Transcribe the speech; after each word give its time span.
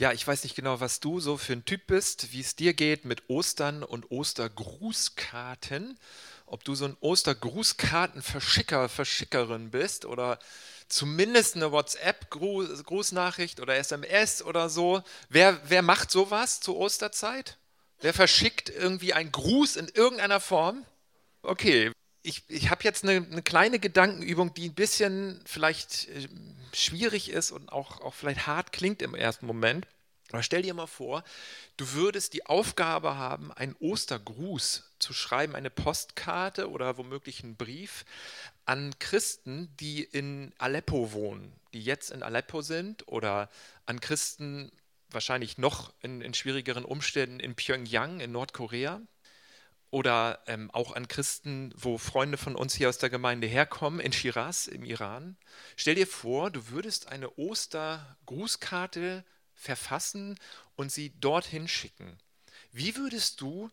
Ja, 0.00 0.12
ich 0.12 0.26
weiß 0.26 0.44
nicht 0.44 0.56
genau, 0.56 0.80
was 0.80 1.00
du 1.00 1.20
so 1.20 1.36
für 1.36 1.52
ein 1.52 1.66
Typ 1.66 1.86
bist, 1.86 2.32
wie 2.32 2.40
es 2.40 2.56
dir 2.56 2.72
geht 2.72 3.04
mit 3.04 3.28
Ostern 3.28 3.82
und 3.82 4.10
Ostergrußkarten. 4.10 5.98
Ob 6.46 6.64
du 6.64 6.74
so 6.74 6.86
ein 6.86 6.96
Ostergrußkartenverschicker, 7.00 8.88
Verschickerin 8.88 9.70
bist 9.70 10.06
oder 10.06 10.38
zumindest 10.88 11.56
eine 11.56 11.70
WhatsApp-Grußnachricht 11.70 13.60
oder 13.60 13.76
SMS 13.76 14.40
oder 14.42 14.70
so. 14.70 15.02
Wer, 15.28 15.60
wer 15.68 15.82
macht 15.82 16.10
sowas 16.10 16.60
zur 16.60 16.78
Osterzeit? 16.78 17.58
Wer 18.00 18.14
verschickt 18.14 18.70
irgendwie 18.70 19.12
einen 19.12 19.30
Gruß 19.30 19.76
in 19.76 19.88
irgendeiner 19.88 20.40
Form? 20.40 20.86
Okay, 21.42 21.92
ich, 22.22 22.44
ich 22.48 22.70
habe 22.70 22.84
jetzt 22.84 23.04
eine, 23.04 23.26
eine, 23.30 23.42
kleine 23.42 23.78
Gedankenübung, 23.78 24.52
die 24.54 24.68
ein 24.68 24.74
bisschen 24.74 25.40
vielleicht 25.46 26.08
äh, 26.08 26.28
schwierig 26.72 27.30
ist 27.30 27.50
und 27.50 27.70
auch, 27.70 28.00
auch 28.00 28.14
vielleicht 28.14 28.46
hart 28.46 28.72
klingt 28.72 29.02
im 29.02 29.14
ersten 29.14 29.46
Moment. 29.46 29.86
Aber 30.32 30.42
stell 30.42 30.62
dir 30.62 30.74
mal 30.74 30.86
vor, 30.86 31.24
du 31.76 31.92
würdest 31.92 32.34
die 32.34 32.46
Aufgabe 32.46 33.16
haben, 33.16 33.52
einen 33.52 33.74
Ostergruß 33.80 34.84
zu 35.00 35.12
schreiben, 35.12 35.56
eine 35.56 35.70
Postkarte 35.70 36.70
oder 36.70 36.98
womöglich 36.98 37.42
einen 37.42 37.56
Brief 37.56 38.04
an 38.64 38.94
Christen, 39.00 39.74
die 39.80 40.04
in 40.04 40.52
Aleppo 40.58 41.12
wohnen, 41.12 41.52
die 41.72 41.82
jetzt 41.82 42.10
in 42.10 42.22
Aleppo 42.22 42.62
sind 42.62 43.08
oder 43.08 43.50
an 43.86 44.00
Christen 44.00 44.70
wahrscheinlich 45.10 45.58
noch 45.58 45.92
in, 46.00 46.20
in 46.20 46.34
schwierigeren 46.34 46.84
Umständen 46.84 47.40
in 47.40 47.56
Pyongyang 47.56 48.20
in 48.20 48.30
Nordkorea 48.30 49.00
oder 49.90 50.42
ähm, 50.46 50.70
auch 50.70 50.92
an 50.92 51.08
Christen, 51.08 51.74
wo 51.76 51.98
Freunde 51.98 52.38
von 52.38 52.54
uns 52.54 52.74
hier 52.74 52.88
aus 52.88 52.98
der 52.98 53.10
Gemeinde 53.10 53.46
herkommen, 53.46 54.00
in 54.00 54.12
Shiraz 54.12 54.66
im 54.66 54.84
Iran. 54.84 55.36
Stell 55.76 55.96
dir 55.96 56.06
vor, 56.06 56.50
du 56.50 56.68
würdest 56.68 57.08
eine 57.08 57.36
Ostergrußkarte 57.36 59.24
verfassen 59.54 60.38
und 60.76 60.92
sie 60.92 61.18
dorthin 61.20 61.68
schicken. 61.68 62.18
Wie 62.72 62.96
würdest 62.96 63.40
du 63.40 63.68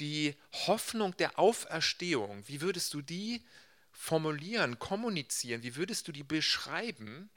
die 0.00 0.34
Hoffnung 0.66 1.16
der 1.16 1.38
Auferstehung, 1.38 2.42
wie 2.48 2.60
würdest 2.60 2.92
du 2.92 3.02
die 3.02 3.44
formulieren, 3.92 4.78
kommunizieren, 4.78 5.62
wie 5.62 5.76
würdest 5.76 6.08
du 6.08 6.12
die 6.12 6.24
beschreiben 6.24 7.30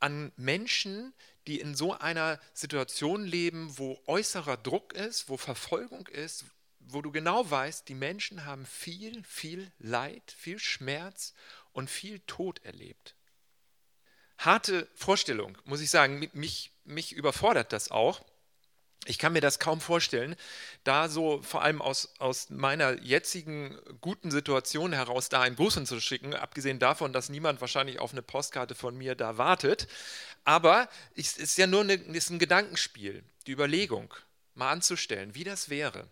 an 0.00 0.32
Menschen, 0.36 1.14
die 1.46 1.60
in 1.60 1.76
so 1.76 1.92
einer 1.92 2.40
Situation 2.54 3.24
leben, 3.24 3.78
wo 3.78 4.00
äußerer 4.06 4.56
Druck 4.56 4.94
ist, 4.94 5.28
wo 5.28 5.36
Verfolgung 5.36 6.08
ist, 6.08 6.44
wo 6.88 7.02
du 7.02 7.10
genau 7.10 7.50
weißt, 7.50 7.88
die 7.88 7.94
Menschen 7.94 8.44
haben 8.44 8.66
viel, 8.66 9.22
viel 9.24 9.70
Leid, 9.78 10.34
viel 10.36 10.58
Schmerz 10.58 11.34
und 11.72 11.90
viel 11.90 12.20
Tod 12.20 12.62
erlebt. 12.64 13.14
Harte 14.38 14.88
Vorstellung, 14.94 15.56
muss 15.64 15.80
ich 15.80 15.90
sagen, 15.90 16.28
mich, 16.32 16.72
mich 16.84 17.12
überfordert 17.12 17.72
das 17.72 17.90
auch. 17.90 18.20
Ich 19.04 19.18
kann 19.18 19.32
mir 19.32 19.40
das 19.40 19.58
kaum 19.58 19.80
vorstellen, 19.80 20.36
da 20.84 21.08
so 21.08 21.42
vor 21.42 21.62
allem 21.62 21.82
aus, 21.82 22.14
aus 22.18 22.50
meiner 22.50 23.02
jetzigen 23.02 23.76
guten 24.00 24.30
Situation 24.30 24.92
heraus 24.92 25.28
da 25.28 25.40
einen 25.40 25.56
Gruß 25.56 25.84
zu 25.84 26.00
schicken, 26.00 26.34
abgesehen 26.34 26.78
davon, 26.78 27.12
dass 27.12 27.28
niemand 27.28 27.60
wahrscheinlich 27.60 27.98
auf 27.98 28.12
eine 28.12 28.22
Postkarte 28.22 28.76
von 28.76 28.96
mir 28.96 29.16
da 29.16 29.38
wartet. 29.38 29.88
Aber 30.44 30.88
es 31.16 31.36
ist 31.36 31.58
ja 31.58 31.66
nur 31.66 31.80
eine, 31.80 31.94
ist 31.94 32.30
ein 32.30 32.38
Gedankenspiel, 32.38 33.24
die 33.46 33.52
Überlegung 33.52 34.14
mal 34.54 34.70
anzustellen, 34.70 35.34
wie 35.34 35.44
das 35.44 35.68
wäre 35.68 36.08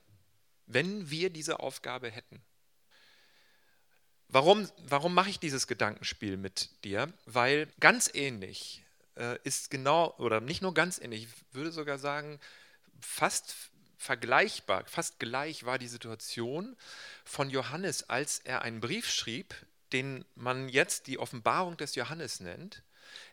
wenn 0.72 1.10
wir 1.10 1.30
diese 1.30 1.60
Aufgabe 1.60 2.10
hätten. 2.10 2.42
Warum, 4.28 4.68
warum 4.78 5.12
mache 5.12 5.30
ich 5.30 5.40
dieses 5.40 5.66
Gedankenspiel 5.66 6.36
mit 6.36 6.70
dir? 6.84 7.12
Weil 7.26 7.66
ganz 7.80 8.08
ähnlich 8.14 8.84
äh, 9.16 9.38
ist 9.42 9.70
genau, 9.70 10.14
oder 10.18 10.40
nicht 10.40 10.62
nur 10.62 10.72
ganz 10.72 11.00
ähnlich, 11.00 11.24
ich 11.24 11.54
würde 11.54 11.72
sogar 11.72 11.98
sagen, 11.98 12.38
fast 13.00 13.56
vergleichbar, 13.98 14.84
fast 14.86 15.18
gleich 15.18 15.64
war 15.64 15.78
die 15.78 15.88
Situation 15.88 16.76
von 17.24 17.50
Johannes, 17.50 18.08
als 18.08 18.38
er 18.38 18.62
einen 18.62 18.80
Brief 18.80 19.10
schrieb, 19.10 19.54
den 19.92 20.24
man 20.36 20.68
jetzt 20.68 21.08
die 21.08 21.18
Offenbarung 21.18 21.76
des 21.76 21.96
Johannes 21.96 22.40
nennt. 22.40 22.84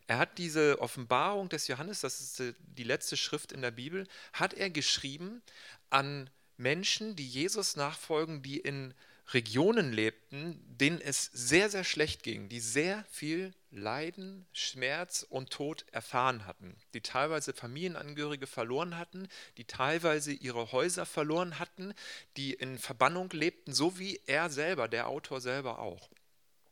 Er 0.07 0.17
hat 0.17 0.39
diese 0.39 0.81
Offenbarung 0.81 1.49
des 1.49 1.67
Johannes, 1.67 2.01
das 2.01 2.19
ist 2.19 2.55
die 2.59 2.83
letzte 2.83 3.15
Schrift 3.15 3.51
in 3.51 3.61
der 3.61 3.71
Bibel, 3.71 4.07
hat 4.33 4.53
er 4.55 4.71
geschrieben 4.71 5.43
an 5.89 6.29
Menschen, 6.57 7.15
die 7.15 7.27
Jesus 7.27 7.75
nachfolgen, 7.75 8.41
die 8.41 8.57
in 8.57 8.93
Regionen 9.33 9.91
lebten, 9.91 10.63
denen 10.67 11.01
es 11.01 11.25
sehr, 11.33 11.69
sehr 11.69 11.83
schlecht 11.83 12.23
ging, 12.23 12.47
die 12.47 12.61
sehr 12.61 13.03
viel 13.09 13.53
Leiden, 13.71 14.45
Schmerz 14.53 15.25
und 15.27 15.49
Tod 15.49 15.85
erfahren 15.91 16.45
hatten, 16.45 16.77
die 16.93 17.01
teilweise 17.01 17.53
Familienangehörige 17.53 18.47
verloren 18.47 18.97
hatten, 18.97 19.27
die 19.57 19.65
teilweise 19.65 20.31
ihre 20.31 20.71
Häuser 20.71 21.05
verloren 21.05 21.59
hatten, 21.59 21.93
die 22.37 22.53
in 22.53 22.77
Verbannung 22.77 23.29
lebten, 23.31 23.73
so 23.73 23.99
wie 23.99 24.21
er 24.27 24.49
selber, 24.49 24.87
der 24.87 25.07
Autor 25.07 25.41
selber 25.41 25.79
auch. 25.79 26.09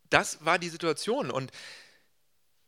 Das 0.09 0.45
war 0.45 0.57
die 0.57 0.69
Situation 0.69 1.31
und 1.31 1.51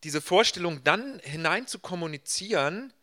diese 0.04 0.22
Vorstellung 0.22 0.84
dann 0.84 1.20
hinein 1.20 1.66
zu 1.66 1.80
kommunizieren, 1.80 2.94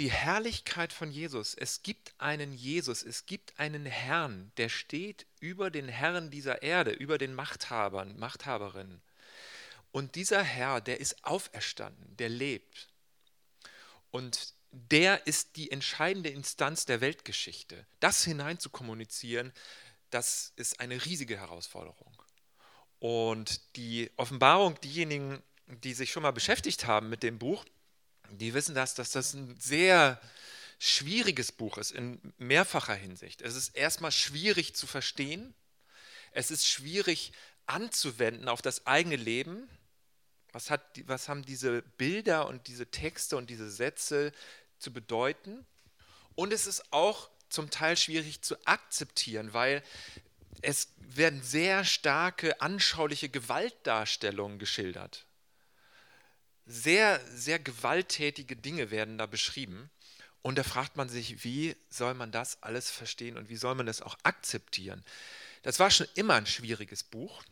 die 0.00 0.10
Herrlichkeit 0.10 0.94
von 0.94 1.10
Jesus. 1.12 1.54
Es 1.54 1.82
gibt 1.82 2.14
einen 2.16 2.54
Jesus, 2.54 3.02
es 3.02 3.26
gibt 3.26 3.60
einen 3.60 3.84
Herrn, 3.84 4.50
der 4.56 4.70
steht 4.70 5.26
über 5.40 5.70
den 5.70 5.88
Herren 5.88 6.30
dieser 6.30 6.62
Erde, 6.62 6.90
über 6.90 7.18
den 7.18 7.34
Machthabern, 7.34 8.18
Machthaberinnen. 8.18 9.02
Und 9.92 10.14
dieser 10.14 10.42
Herr, 10.42 10.80
der 10.80 11.00
ist 11.00 11.22
auferstanden, 11.22 12.16
der 12.16 12.30
lebt. 12.30 12.88
Und 14.10 14.54
der 14.70 15.26
ist 15.26 15.56
die 15.56 15.70
entscheidende 15.70 16.30
Instanz 16.30 16.86
der 16.86 17.02
Weltgeschichte. 17.02 17.86
Das 17.98 18.24
hinein 18.24 18.58
zu 18.58 18.70
kommunizieren, 18.70 19.52
das 20.08 20.54
ist 20.56 20.80
eine 20.80 21.04
riesige 21.04 21.36
Herausforderung. 21.36 22.16
Und 23.00 23.76
die 23.76 24.10
Offenbarung, 24.16 24.80
diejenigen, 24.80 25.42
die 25.66 25.92
sich 25.92 26.10
schon 26.10 26.22
mal 26.22 26.32
beschäftigt 26.32 26.86
haben 26.86 27.10
mit 27.10 27.22
dem 27.22 27.38
Buch, 27.38 27.66
die 28.30 28.54
wissen 28.54 28.74
das, 28.74 28.94
dass 28.94 29.10
das 29.10 29.34
ein 29.34 29.56
sehr 29.58 30.20
schwieriges 30.78 31.52
Buch 31.52 31.78
ist 31.78 31.90
in 31.92 32.20
mehrfacher 32.38 32.94
Hinsicht. 32.94 33.42
Es 33.42 33.54
ist 33.54 33.76
erstmal 33.76 34.12
schwierig 34.12 34.74
zu 34.74 34.86
verstehen, 34.86 35.54
es 36.32 36.50
ist 36.50 36.66
schwierig 36.66 37.32
anzuwenden 37.66 38.48
auf 38.48 38.62
das 38.62 38.86
eigene 38.86 39.16
Leben. 39.16 39.68
Was, 40.52 40.70
hat, 40.70 40.82
was 41.06 41.28
haben 41.28 41.44
diese 41.44 41.82
Bilder 41.82 42.48
und 42.48 42.66
diese 42.66 42.86
Texte 42.86 43.36
und 43.36 43.50
diese 43.50 43.70
Sätze 43.70 44.32
zu 44.78 44.92
bedeuten? 44.92 45.66
Und 46.34 46.52
es 46.52 46.66
ist 46.66 46.92
auch 46.92 47.30
zum 47.48 47.70
Teil 47.70 47.96
schwierig 47.96 48.42
zu 48.42 48.56
akzeptieren, 48.66 49.52
weil 49.52 49.82
es 50.62 50.88
werden 50.98 51.42
sehr 51.42 51.84
starke 51.84 52.60
anschauliche 52.60 53.28
Gewaltdarstellungen 53.28 54.58
geschildert 54.58 55.26
sehr, 56.66 57.20
sehr 57.34 57.58
gewalttätige 57.58 58.56
Dinge 58.56 58.90
werden 58.90 59.18
da 59.18 59.26
beschrieben. 59.26 59.90
Und 60.42 60.56
da 60.56 60.62
fragt 60.62 60.96
man 60.96 61.08
sich, 61.08 61.44
wie 61.44 61.76
soll 61.90 62.14
man 62.14 62.32
das 62.32 62.62
alles 62.62 62.90
verstehen 62.90 63.36
und 63.36 63.48
wie 63.48 63.56
soll 63.56 63.74
man 63.74 63.86
das 63.86 64.00
auch 64.00 64.16
akzeptieren? 64.22 65.04
Das 65.62 65.78
war 65.78 65.90
schon 65.90 66.06
immer 66.14 66.34
ein 66.34 66.46
schwieriges 66.46 67.02
Buch. 67.02 67.42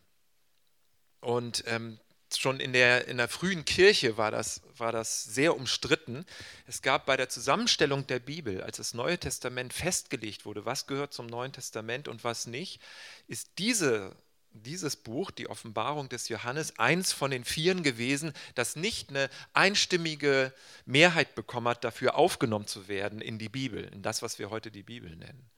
Und 1.20 1.64
ähm, 1.66 1.98
schon 2.36 2.60
in 2.60 2.72
der, 2.72 3.08
in 3.08 3.16
der 3.16 3.28
frühen 3.28 3.64
Kirche 3.64 4.16
war 4.16 4.30
das, 4.30 4.62
war 4.76 4.92
das 4.92 5.24
sehr 5.24 5.56
umstritten. 5.56 6.26
Es 6.66 6.82
gab 6.82 7.06
bei 7.06 7.16
der 7.16 7.28
Zusammenstellung 7.28 8.06
der 8.06 8.18
Bibel, 8.18 8.62
als 8.62 8.76
das 8.76 8.94
Neue 8.94 9.18
Testament 9.18 9.72
festgelegt 9.72 10.44
wurde, 10.44 10.64
was 10.64 10.86
gehört 10.86 11.14
zum 11.14 11.26
Neuen 11.26 11.52
Testament 11.52 12.08
und 12.08 12.24
was 12.24 12.46
nicht, 12.46 12.80
ist 13.26 13.50
diese 13.58 14.14
dieses 14.52 14.96
Buch, 14.96 15.30
die 15.30 15.48
Offenbarung 15.48 16.08
des 16.08 16.28
Johannes, 16.28 16.78
eins 16.78 17.12
von 17.12 17.30
den 17.30 17.44
vieren 17.44 17.82
gewesen, 17.82 18.32
das 18.54 18.76
nicht 18.76 19.10
eine 19.10 19.30
einstimmige 19.52 20.52
Mehrheit 20.84 21.34
bekommen 21.34 21.68
hat, 21.68 21.84
dafür 21.84 22.16
aufgenommen 22.16 22.66
zu 22.66 22.88
werden 22.88 23.20
in 23.20 23.38
die 23.38 23.48
Bibel, 23.48 23.84
in 23.84 24.02
das, 24.02 24.22
was 24.22 24.38
wir 24.38 24.50
heute 24.50 24.70
die 24.70 24.82
Bibel 24.82 25.14
nennen. 25.16 25.50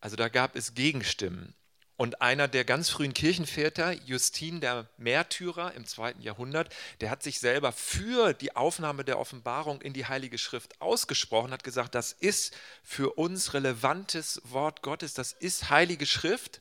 Also 0.00 0.16
da 0.16 0.28
gab 0.28 0.56
es 0.56 0.74
Gegenstimmen. 0.74 1.54
Und 1.96 2.22
einer 2.22 2.46
der 2.46 2.64
ganz 2.64 2.90
frühen 2.90 3.12
Kirchenväter, 3.12 3.92
Justin 4.04 4.60
der 4.60 4.88
Märtyrer 4.98 5.74
im 5.74 5.84
zweiten 5.84 6.22
Jahrhundert, 6.22 6.72
der 7.00 7.10
hat 7.10 7.24
sich 7.24 7.40
selber 7.40 7.72
für 7.72 8.34
die 8.34 8.54
Aufnahme 8.54 9.04
der 9.04 9.18
Offenbarung 9.18 9.82
in 9.82 9.94
die 9.94 10.06
Heilige 10.06 10.38
Schrift 10.38 10.80
ausgesprochen, 10.80 11.50
hat 11.50 11.64
gesagt, 11.64 11.96
das 11.96 12.12
ist 12.12 12.56
für 12.84 13.14
uns 13.14 13.52
relevantes 13.52 14.40
Wort 14.44 14.82
Gottes, 14.82 15.12
das 15.12 15.32
ist 15.32 15.70
Heilige 15.70 16.06
Schrift. 16.06 16.60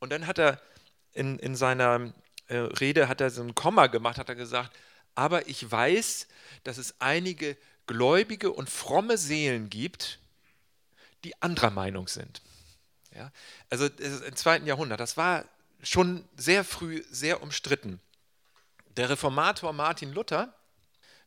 Und 0.00 0.10
dann 0.10 0.26
hat 0.26 0.40
er 0.40 0.60
in, 1.12 1.38
in 1.38 1.56
seiner 1.56 2.12
äh, 2.48 2.56
Rede 2.56 3.08
hat 3.08 3.20
er 3.20 3.30
so 3.30 3.42
ein 3.42 3.54
Komma 3.54 3.86
gemacht, 3.86 4.18
hat 4.18 4.28
er 4.28 4.34
gesagt, 4.34 4.76
aber 5.14 5.48
ich 5.48 5.70
weiß, 5.70 6.26
dass 6.64 6.78
es 6.78 6.94
einige 7.00 7.56
gläubige 7.86 8.50
und 8.52 8.70
fromme 8.70 9.18
Seelen 9.18 9.68
gibt, 9.68 10.18
die 11.24 11.40
anderer 11.42 11.70
Meinung 11.70 12.08
sind. 12.08 12.42
Ja? 13.14 13.30
Also 13.68 13.86
im 13.86 14.36
zweiten 14.36 14.66
Jahrhundert, 14.66 15.00
das 15.00 15.16
war 15.16 15.44
schon 15.82 16.24
sehr 16.36 16.64
früh 16.64 17.02
sehr 17.10 17.42
umstritten. 17.42 18.00
Der 18.96 19.10
Reformator 19.10 19.72
Martin 19.72 20.12
Luther 20.12 20.54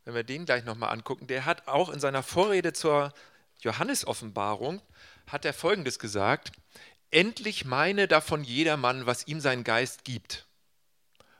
wenn 0.05 0.13
wir 0.13 0.23
den 0.23 0.45
gleich 0.45 0.63
nochmal 0.63 0.91
angucken, 0.91 1.27
der 1.27 1.45
hat 1.45 1.67
auch 1.67 1.89
in 1.89 1.99
seiner 1.99 2.23
Vorrede 2.23 2.73
zur 2.73 3.11
Johannesoffenbarung, 3.59 4.81
hat 5.27 5.43
er 5.45 5.53
Folgendes 5.53 5.97
gesagt, 5.97 6.51
endlich 7.15 7.63
meine 7.63 8.07
davon 8.07 8.43
jedermann, 8.43 9.05
was 9.05 9.27
ihm 9.27 9.39
sein 9.39 9.63
Geist 9.63 10.03
gibt. 10.03 10.45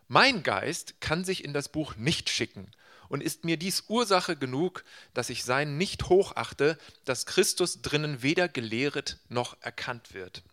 Mein 0.08 0.42
Geist 0.42 1.02
kann 1.02 1.26
sich 1.26 1.44
in 1.44 1.54
das 1.54 1.70
Buch 1.70 1.96
nicht 1.98 2.30
schicken 2.30 2.72
und 3.10 3.22
ist 3.22 3.44
mir 3.44 3.58
dies 3.58 3.84
Ursache 3.90 4.38
genug, 4.38 4.86
dass 5.14 5.30
ich 5.30 5.44
sein 5.44 5.78
nicht 5.78 6.08
hochachte, 6.08 6.78
dass 7.04 7.26
Christus 7.26 7.82
drinnen 7.82 8.22
weder 8.22 8.48
gelehret 8.48 9.18
noch 9.28 9.62
erkannt 9.62 10.14
wird. 10.14 10.44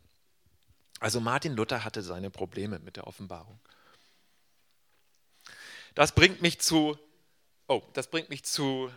Also 0.98 1.20
Martin 1.20 1.54
Luther 1.54 1.84
hatte 1.84 2.02
seine 2.02 2.30
Probleme 2.30 2.80
mit 2.80 2.96
der 2.96 3.06
Offenbarung. 3.06 3.60
Das 5.94 6.12
bringt 6.14 6.42
mich 6.42 6.60
zu, 6.60 6.98
oh, 7.68 7.82
das 7.92 8.08
bringt 8.08 8.28
mich 8.28 8.44
zu 8.44 8.90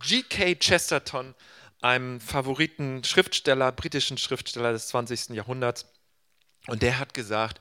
G.K. 0.00 0.56
Chesterton, 0.56 1.34
einem 1.80 2.20
Favoriten 2.20 3.04
Schriftsteller, 3.04 3.72
britischen 3.72 4.18
Schriftsteller 4.18 4.72
des 4.72 4.88
20. 4.88 5.30
Jahrhunderts. 5.30 5.86
Und 6.66 6.82
der 6.82 6.98
hat 6.98 7.14
gesagt, 7.14 7.60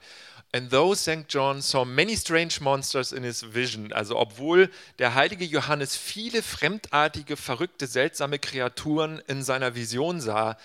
And 0.54 0.72
though 0.72 0.96
St. 0.96 1.26
John 1.28 1.62
saw 1.62 1.84
many 1.84 2.16
strange 2.16 2.60
monsters 2.62 3.12
in 3.12 3.24
his 3.24 3.54
vision, 3.54 3.92
also 3.92 4.18
obwohl 4.18 4.72
der 4.98 5.14
heilige 5.14 5.44
Johannes 5.44 5.98
viele 5.98 6.42
fremdartige, 6.42 7.36
verrückte, 7.36 7.86
seltsame 7.86 8.40
Kreaturen 8.40 9.22
in 9.28 9.44
seiner 9.44 9.76
Vision 9.76 10.22
sah, 10.22 10.58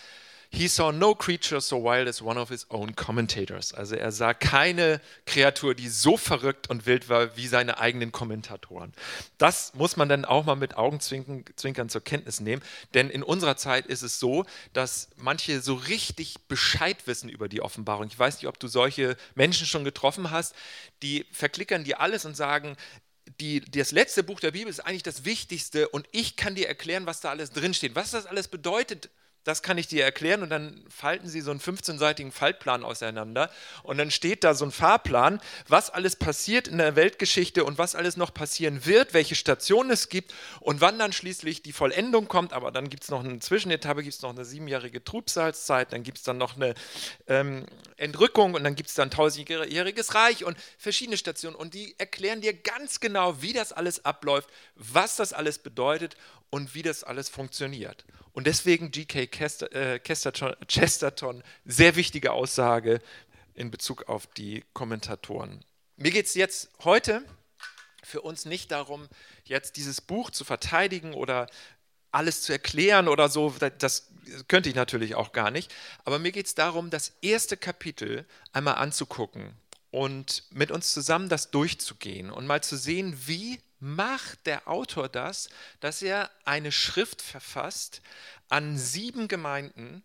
He 0.54 0.68
saw 0.68 0.92
no 0.92 1.14
creature 1.14 1.62
so 1.62 1.82
wild 1.82 2.06
as 2.06 2.20
one 2.20 2.38
of 2.38 2.50
his 2.50 2.66
own 2.68 2.94
commentators. 2.94 3.72
Also 3.72 3.96
er 3.96 4.12
sah 4.12 4.34
keine 4.34 5.00
Kreatur, 5.24 5.74
die 5.74 5.88
so 5.88 6.18
verrückt 6.18 6.68
und 6.68 6.84
wild 6.84 7.08
war 7.08 7.38
wie 7.38 7.46
seine 7.46 7.78
eigenen 7.78 8.12
Kommentatoren. 8.12 8.92
Das 9.38 9.72
muss 9.74 9.96
man 9.96 10.10
dann 10.10 10.26
auch 10.26 10.44
mal 10.44 10.54
mit 10.54 10.76
Augenzwinkern 10.76 11.88
zur 11.88 12.04
Kenntnis 12.04 12.40
nehmen, 12.40 12.60
denn 12.92 13.08
in 13.08 13.22
unserer 13.22 13.56
Zeit 13.56 13.86
ist 13.86 14.02
es 14.02 14.18
so, 14.20 14.44
dass 14.74 15.08
manche 15.16 15.62
so 15.62 15.72
richtig 15.72 16.36
Bescheid 16.48 17.06
wissen 17.06 17.30
über 17.30 17.48
die 17.48 17.62
Offenbarung. 17.62 18.06
Ich 18.06 18.18
weiß 18.18 18.36
nicht, 18.36 18.46
ob 18.46 18.60
du 18.60 18.68
solche 18.68 19.16
Menschen 19.34 19.66
schon 19.66 19.84
getroffen 19.84 20.30
hast, 20.30 20.54
die 21.02 21.24
verklickern 21.32 21.84
dir 21.84 22.00
alles 22.00 22.26
und 22.26 22.36
sagen, 22.36 22.76
die, 23.40 23.62
das 23.62 23.92
letzte 23.92 24.22
Buch 24.22 24.40
der 24.40 24.50
Bibel 24.50 24.68
ist 24.68 24.80
eigentlich 24.80 25.02
das 25.02 25.24
Wichtigste 25.24 25.88
und 25.88 26.06
ich 26.12 26.36
kann 26.36 26.54
dir 26.54 26.68
erklären, 26.68 27.06
was 27.06 27.22
da 27.22 27.30
alles 27.30 27.52
drinsteht. 27.52 27.94
Was 27.94 28.10
das 28.10 28.26
alles 28.26 28.48
bedeutet, 28.48 29.08
das 29.44 29.62
kann 29.62 29.78
ich 29.78 29.88
dir 29.88 30.04
erklären. 30.04 30.42
Und 30.42 30.50
dann 30.50 30.84
falten 30.88 31.28
sie 31.28 31.40
so 31.40 31.50
einen 31.50 31.60
15-seitigen 31.60 32.32
Faltplan 32.32 32.84
auseinander. 32.84 33.50
Und 33.82 33.98
dann 33.98 34.10
steht 34.10 34.44
da 34.44 34.54
so 34.54 34.64
ein 34.64 34.72
Fahrplan, 34.72 35.40
was 35.68 35.90
alles 35.90 36.16
passiert 36.16 36.68
in 36.68 36.78
der 36.78 36.96
Weltgeschichte 36.96 37.64
und 37.64 37.78
was 37.78 37.94
alles 37.94 38.16
noch 38.16 38.32
passieren 38.32 38.86
wird, 38.86 39.14
welche 39.14 39.34
Stationen 39.34 39.90
es 39.90 40.08
gibt 40.08 40.34
und 40.60 40.80
wann 40.80 40.98
dann 40.98 41.12
schließlich 41.12 41.62
die 41.62 41.72
Vollendung 41.72 42.28
kommt, 42.28 42.52
aber 42.52 42.70
dann 42.70 42.88
gibt 42.88 43.04
es 43.04 43.10
noch 43.10 43.24
eine 43.24 43.38
Zwischenetappe, 43.38 44.02
gibt 44.02 44.14
es 44.14 44.22
noch 44.22 44.30
eine 44.30 44.44
siebenjährige 44.44 45.02
Trübsalzeit, 45.02 45.92
dann 45.92 46.02
gibt 46.02 46.18
es 46.18 46.24
dann 46.24 46.38
noch 46.38 46.56
eine 46.56 46.74
ähm, 47.26 47.66
Entrückung 47.96 48.54
und 48.54 48.64
dann 48.64 48.74
gibt 48.74 48.88
es 48.88 48.94
dann 48.94 49.10
tausendjähriges 49.10 50.14
Reich 50.14 50.44
und 50.44 50.56
verschiedene 50.78 51.16
Stationen. 51.16 51.56
Und 51.56 51.74
die 51.74 51.94
erklären 51.98 52.40
dir 52.40 52.52
ganz 52.52 53.00
genau, 53.00 53.42
wie 53.42 53.52
das 53.52 53.72
alles 53.72 54.04
abläuft, 54.04 54.48
was 54.76 55.16
das 55.16 55.32
alles 55.32 55.58
bedeutet 55.58 56.16
und 56.50 56.74
wie 56.74 56.82
das 56.82 57.04
alles 57.04 57.28
funktioniert. 57.28 58.04
Und 58.32 58.46
deswegen 58.46 58.90
G.K. 58.90 59.26
Chester, 59.26 59.72
äh, 59.72 60.00
Chesterton, 60.00 60.54
Chesterton, 60.66 61.42
sehr 61.64 61.96
wichtige 61.96 62.32
Aussage 62.32 63.00
in 63.54 63.70
Bezug 63.70 64.08
auf 64.08 64.26
die 64.26 64.64
Kommentatoren. 64.72 65.64
Mir 65.96 66.10
geht 66.10 66.26
es 66.26 66.34
jetzt 66.34 66.70
heute 66.82 67.24
für 68.02 68.22
uns 68.22 68.46
nicht 68.46 68.70
darum, 68.70 69.08
jetzt 69.44 69.76
dieses 69.76 70.00
Buch 70.00 70.30
zu 70.30 70.44
verteidigen 70.44 71.14
oder 71.14 71.48
alles 72.10 72.42
zu 72.42 72.52
erklären 72.52 73.08
oder 73.08 73.28
so. 73.28 73.54
Das 73.78 74.10
könnte 74.48 74.68
ich 74.68 74.74
natürlich 74.74 75.14
auch 75.14 75.32
gar 75.32 75.50
nicht. 75.50 75.72
Aber 76.04 76.18
mir 76.18 76.32
geht 76.32 76.46
es 76.46 76.54
darum, 76.54 76.90
das 76.90 77.12
erste 77.20 77.56
Kapitel 77.56 78.26
einmal 78.52 78.74
anzugucken 78.76 79.54
und 79.90 80.44
mit 80.50 80.70
uns 80.70 80.92
zusammen 80.92 81.28
das 81.28 81.50
durchzugehen 81.50 82.30
und 82.30 82.46
mal 82.46 82.62
zu 82.62 82.76
sehen, 82.76 83.16
wie 83.26 83.60
macht 83.82 84.46
der 84.46 84.68
Autor 84.68 85.08
das, 85.08 85.48
dass 85.80 86.02
er 86.02 86.30
eine 86.44 86.70
Schrift 86.70 87.20
verfasst 87.20 88.00
an 88.48 88.78
sieben 88.78 89.26
Gemeinden, 89.26 90.04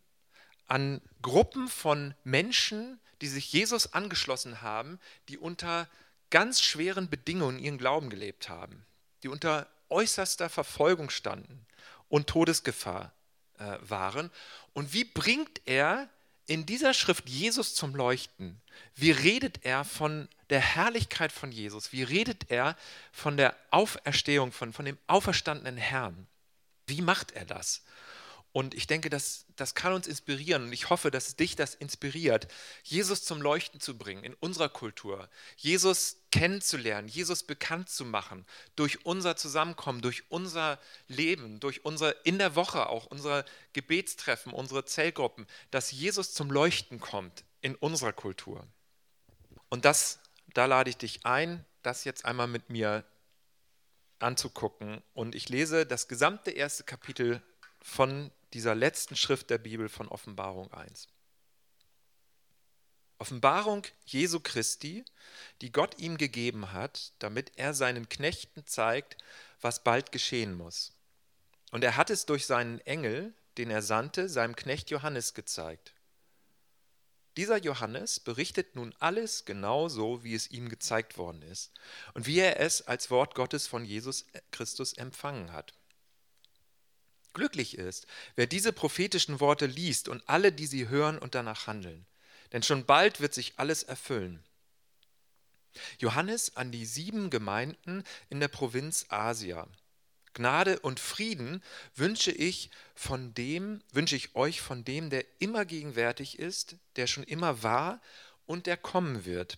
an 0.66 1.00
Gruppen 1.22 1.68
von 1.68 2.16
Menschen, 2.24 3.00
die 3.22 3.28
sich 3.28 3.54
Jesus 3.54 3.94
angeschlossen 3.94 4.64
haben, 4.64 5.00
die 5.30 5.38
unter 5.38 5.88
ganz 6.32 6.62
schweren 6.62 7.08
Bedingungen 7.08 7.60
ihren 7.60 7.78
Glauben 7.78 8.10
gelebt 8.10 8.50
haben, 8.50 8.84
die 9.22 9.28
unter 9.28 9.68
äußerster 9.90 10.50
Verfolgung 10.50 11.12
standen 11.12 11.64
und 12.10 12.28
Todesgefahr 12.28 13.14
äh, 13.60 13.78
waren. 13.82 14.32
Und 14.74 14.92
wie 14.92 15.06
bringt 15.06 15.62
er 15.66 16.10
in 16.48 16.66
dieser 16.66 16.94
Schrift 16.94 17.30
Jesus 17.30 17.76
zum 17.76 17.94
Leuchten? 17.94 18.60
Wie 18.96 19.12
redet 19.12 19.64
er 19.64 19.84
von 19.84 20.28
der 20.50 20.62
Herrlichkeit 20.62 21.32
von 21.32 21.52
Jesus? 21.52 21.92
Wie 21.92 22.04
redet 22.04 22.50
er 22.50 22.76
von 23.12 23.38
der 23.38 23.56
Auferstehung, 23.70 24.52
von, 24.52 24.74
von 24.74 24.86
dem 24.86 24.98
auferstandenen 25.08 25.78
Herrn? 25.78 26.26
Wie 26.88 27.02
macht 27.02 27.34
er 27.34 27.46
das? 27.46 27.84
Und 28.58 28.74
ich 28.74 28.88
denke, 28.88 29.12
das, 29.12 29.46
das 29.56 29.76
kann 29.76 29.94
uns 29.94 30.08
inspirieren 30.08 30.64
und 30.64 30.74
ich 30.74 30.90
hoffe, 30.90 31.12
dass 31.12 31.36
dich 31.36 31.56
das 31.56 31.76
inspiriert, 31.76 32.48
Jesus 32.82 33.24
zum 33.24 33.40
Leuchten 33.40 33.80
zu 33.80 34.00
bringen 34.00 34.24
in 34.24 34.34
unserer 34.34 34.68
Kultur, 34.68 35.30
Jesus 35.58 36.18
kennenzulernen, 36.32 37.08
Jesus 37.08 37.44
bekannt 37.44 37.88
zu 37.88 38.04
machen, 38.04 38.48
durch 38.76 39.06
unser 39.06 39.36
Zusammenkommen, 39.36 40.02
durch 40.02 40.24
unser 40.32 40.80
Leben, 41.08 41.60
durch 41.60 41.86
unser 41.86 42.26
in 42.26 42.40
der 42.40 42.56
Woche 42.56 42.90
auch 42.90 43.06
unsere 43.06 43.46
Gebetstreffen, 43.74 44.52
unsere 44.52 44.86
Zellgruppen, 44.86 45.46
dass 45.70 45.92
Jesus 45.92 46.34
zum 46.34 46.50
Leuchten 46.50 47.00
kommt 47.00 47.44
in 47.62 47.76
unserer 47.76 48.12
Kultur. 48.12 48.66
Und 49.70 49.86
das, 49.86 50.18
da 50.56 50.66
lade 50.66 50.90
ich 50.90 50.98
dich 50.98 51.28
ein, 51.28 51.64
das 51.84 52.06
jetzt 52.06 52.26
einmal 52.26 52.48
mit 52.48 52.72
mir 52.72 53.04
anzugucken. 54.18 55.04
Und 55.14 55.36
ich 55.36 55.48
lese 55.48 55.86
das 55.86 56.08
gesamte 56.08 56.50
erste 56.50 56.86
Kapitel 56.86 57.44
von 57.80 58.32
dieser 58.54 58.76
letzten 58.76 59.16
Schrift 59.16 59.50
der 59.50 59.58
Bibel 59.58 59.90
von 59.90 60.08
Offenbarung 60.08 60.72
1. 60.72 61.08
Offenbarung 63.20 63.84
Jesu 64.06 64.40
Christi, 64.40 65.04
die 65.62 65.72
Gott 65.72 66.00
ihm 66.00 66.18
gegeben 66.18 66.72
hat, 66.72 67.14
damit 67.20 67.52
er 67.56 67.74
seinen 67.74 68.10
Knechten 68.10 68.66
zeigt, 68.68 69.18
was 69.60 69.84
bald 69.84 70.12
geschehen 70.12 70.54
muss. 70.54 70.94
Und 71.72 71.84
er 71.84 71.98
hat 71.98 72.10
es 72.10 72.26
durch 72.26 72.46
seinen 72.46 72.80
Engel, 72.82 73.34
den 73.58 73.72
er 73.72 73.82
sandte, 73.82 74.30
seinem 74.30 74.56
Knecht 74.56 74.92
Johannes 74.92 75.34
gezeigt. 75.34 75.94
Dieser 77.38 77.58
Johannes 77.58 78.20
berichtet 78.20 78.76
nun 78.76 78.96
alles 79.00 79.46
genau 79.46 79.90
so, 79.90 80.24
wie 80.24 80.34
es 80.34 80.50
ihm 80.50 80.70
gezeigt 80.70 81.18
worden 81.18 81.44
ist 81.44 81.72
und 82.14 82.26
wie 82.26 82.40
er 82.40 82.60
es 82.60 82.82
als 82.88 83.12
Wort 83.12 83.36
Gottes 83.36 83.68
von 83.68 83.86
Jesus 83.86 84.26
Christus 84.52 84.94
empfangen 84.94 85.54
hat. 85.54 85.74
Glücklich 87.38 87.78
ist, 87.78 88.08
wer 88.36 88.48
diese 88.48 88.74
prophetischen 88.74 89.40
Worte 89.40 89.68
liest 89.68 90.08
und 90.08 90.28
alle, 90.28 90.52
die 90.52 90.66
sie 90.66 90.90
hören 90.90 91.20
und 91.20 91.36
danach 91.36 91.68
handeln. 91.68 92.08
Denn 92.52 92.64
schon 92.64 92.88
bald 92.88 93.22
wird 93.22 93.36
sich 93.36 93.54
alles 93.58 93.84
erfüllen. 93.84 94.44
Johannes 96.00 96.58
an 96.58 96.72
die 96.72 96.84
sieben 96.84 97.30
Gemeinden 97.30 98.04
in 98.32 98.40
der 98.40 98.48
Provinz 98.48 99.06
Asia. 99.10 99.68
Gnade 100.34 100.80
und 100.80 101.00
Frieden 101.00 101.62
wünsche 101.96 102.32
ich 102.32 102.72
von 102.96 103.36
dem, 103.36 103.84
wünsche 103.92 104.16
ich 104.16 104.34
euch 104.34 104.60
von 104.60 104.84
dem, 104.84 105.12
der 105.12 105.24
immer 105.38 105.64
gegenwärtig 105.64 106.40
ist, 106.40 106.78
der 106.96 107.06
schon 107.06 107.24
immer 107.24 107.62
war 107.62 108.02
und 108.48 108.66
der 108.66 108.78
kommen 108.78 109.26
wird 109.26 109.58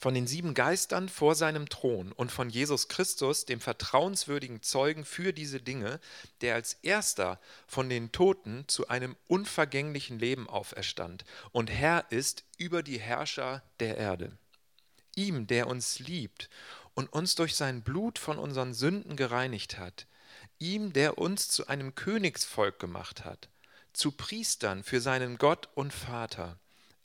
von 0.00 0.14
den 0.14 0.26
sieben 0.26 0.54
Geistern 0.54 1.10
vor 1.10 1.34
seinem 1.34 1.68
Thron 1.68 2.10
und 2.12 2.32
von 2.32 2.48
Jesus 2.48 2.88
Christus, 2.88 3.44
dem 3.44 3.60
vertrauenswürdigen 3.60 4.62
Zeugen 4.62 5.04
für 5.04 5.34
diese 5.34 5.60
Dinge, 5.60 6.00
der 6.40 6.54
als 6.54 6.74
erster 6.82 7.38
von 7.66 7.90
den 7.90 8.10
Toten 8.10 8.64
zu 8.66 8.88
einem 8.88 9.14
unvergänglichen 9.28 10.18
Leben 10.18 10.48
auferstand 10.48 11.24
und 11.52 11.70
Herr 11.70 12.10
ist 12.10 12.44
über 12.56 12.82
die 12.82 12.98
Herrscher 12.98 13.62
der 13.78 13.98
Erde. 13.98 14.32
Ihm, 15.16 15.46
der 15.46 15.66
uns 15.66 15.98
liebt 15.98 16.48
und 16.94 17.12
uns 17.12 17.34
durch 17.34 17.54
sein 17.54 17.82
Blut 17.82 18.18
von 18.18 18.38
unseren 18.38 18.72
Sünden 18.72 19.16
gereinigt 19.16 19.78
hat, 19.78 20.06
ihm, 20.58 20.94
der 20.94 21.18
uns 21.18 21.48
zu 21.48 21.66
einem 21.66 21.94
Königsvolk 21.94 22.78
gemacht 22.78 23.26
hat, 23.26 23.50
zu 23.92 24.12
Priestern 24.12 24.82
für 24.82 25.00
seinen 25.00 25.36
Gott 25.36 25.68
und 25.74 25.92
Vater, 25.92 26.58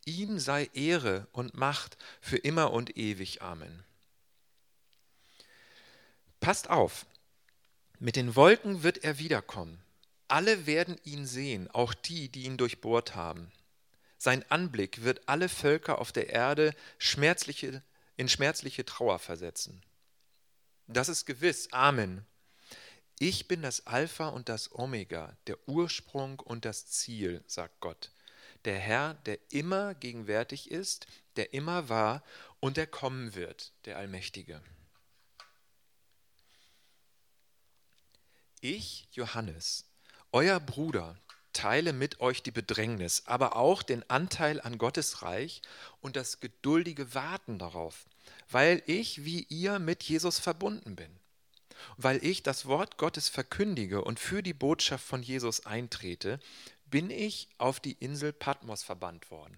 Ihm 0.05 0.39
sei 0.39 0.69
Ehre 0.73 1.27
und 1.31 1.55
Macht 1.55 1.97
für 2.21 2.37
immer 2.37 2.71
und 2.71 2.95
ewig. 2.95 3.41
Amen. 3.41 3.83
Passt 6.39 6.69
auf, 6.69 7.05
mit 7.99 8.15
den 8.15 8.35
Wolken 8.35 8.83
wird 8.83 9.03
er 9.03 9.17
wiederkommen. 9.17 9.81
Alle 10.27 10.65
werden 10.65 10.99
ihn 11.03 11.25
sehen, 11.25 11.69
auch 11.71 11.93
die, 11.93 12.29
die 12.29 12.43
ihn 12.43 12.57
durchbohrt 12.57 13.15
haben. 13.15 13.51
Sein 14.17 14.43
Anblick 14.49 15.03
wird 15.03 15.27
alle 15.27 15.49
Völker 15.49 15.99
auf 15.99 16.11
der 16.11 16.29
Erde 16.29 16.75
schmerzliche, 16.97 17.81
in 18.17 18.29
schmerzliche 18.29 18.85
Trauer 18.85 19.19
versetzen. 19.19 19.83
Das 20.87 21.09
ist 21.09 21.25
gewiss, 21.25 21.71
Amen. 21.71 22.25
Ich 23.17 23.47
bin 23.47 23.61
das 23.61 23.87
Alpha 23.87 24.27
und 24.27 24.49
das 24.49 24.71
Omega, 24.73 25.35
der 25.47 25.57
Ursprung 25.67 26.39
und 26.39 26.65
das 26.65 26.87
Ziel, 26.87 27.43
sagt 27.47 27.79
Gott. 27.79 28.11
Der 28.65 28.79
Herr, 28.79 29.13
der 29.25 29.39
immer 29.51 29.93
gegenwärtig 29.93 30.71
ist, 30.71 31.07
der 31.35 31.53
immer 31.53 31.87
war 31.87 32.23
und 32.59 32.77
der 32.77 32.87
kommen 32.87 33.35
wird, 33.35 33.71
der 33.85 33.97
Allmächtige. 33.97 34.61
Ich, 38.61 39.07
Johannes, 39.11 39.85
euer 40.31 40.59
Bruder, 40.59 41.19
teile 41.53 41.93
mit 41.93 42.19
euch 42.19 42.43
die 42.43 42.51
Bedrängnis, 42.51 43.23
aber 43.27 43.55
auch 43.55 43.83
den 43.83 44.07
Anteil 44.09 44.59
an 44.59 44.77
Gottes 44.77 45.21
Reich 45.21 45.61
und 46.01 46.15
das 46.15 46.39
geduldige 46.39 47.13
Warten 47.13 47.59
darauf, 47.59 48.05
weil 48.49 48.81
ich 48.87 49.23
wie 49.23 49.43
ihr 49.43 49.79
mit 49.79 50.03
Jesus 50.03 50.39
verbunden 50.39 50.95
bin, 50.95 51.09
weil 51.97 52.23
ich 52.25 52.43
das 52.43 52.65
Wort 52.65 52.97
Gottes 52.97 53.29
verkündige 53.29 54.03
und 54.03 54.19
für 54.19 54.43
die 54.43 54.53
Botschaft 54.53 55.05
von 55.05 55.23
Jesus 55.23 55.65
eintrete, 55.65 56.39
bin 56.85 57.09
ich 57.09 57.49
auf 57.57 57.79
die 57.79 57.93
Insel 57.93 58.33
Patmos 58.33 58.83
verbannt 58.83 59.31
worden. 59.31 59.57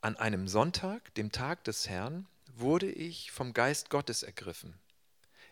An 0.00 0.16
einem 0.16 0.48
Sonntag, 0.48 1.14
dem 1.14 1.32
Tag 1.32 1.64
des 1.64 1.88
Herrn, 1.88 2.26
wurde 2.54 2.90
ich 2.90 3.30
vom 3.30 3.52
Geist 3.52 3.90
Gottes 3.90 4.22
ergriffen. 4.22 4.78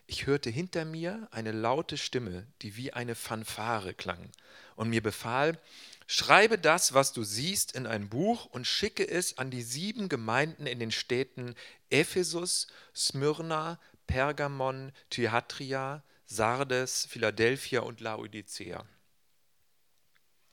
Ich 0.07 0.27
hörte 0.27 0.49
hinter 0.49 0.85
mir 0.85 1.27
eine 1.31 1.51
laute 1.51 1.97
Stimme, 1.97 2.45
die 2.61 2.77
wie 2.77 2.93
eine 2.93 3.15
Fanfare 3.15 3.93
klang, 3.93 4.29
und 4.75 4.89
mir 4.89 5.01
befahl, 5.01 5.59
Schreibe 6.07 6.59
das, 6.59 6.93
was 6.93 7.13
du 7.13 7.23
siehst, 7.23 7.71
in 7.71 7.87
ein 7.87 8.09
Buch 8.09 8.45
und 8.45 8.67
schicke 8.67 9.07
es 9.07 9.39
an 9.39 9.49
die 9.49 9.63
sieben 9.63 10.07
Gemeinden 10.07 10.67
in 10.67 10.79
den 10.79 10.91
Städten 10.91 11.55
Ephesus, 11.89 12.67
Smyrna, 12.95 13.79
Pergamon, 14.05 14.91
Thyatira, 15.09 16.03
Sardes, 16.27 17.07
Philadelphia 17.07 17.81
und 17.81 18.01
Laodicea. 18.01 18.85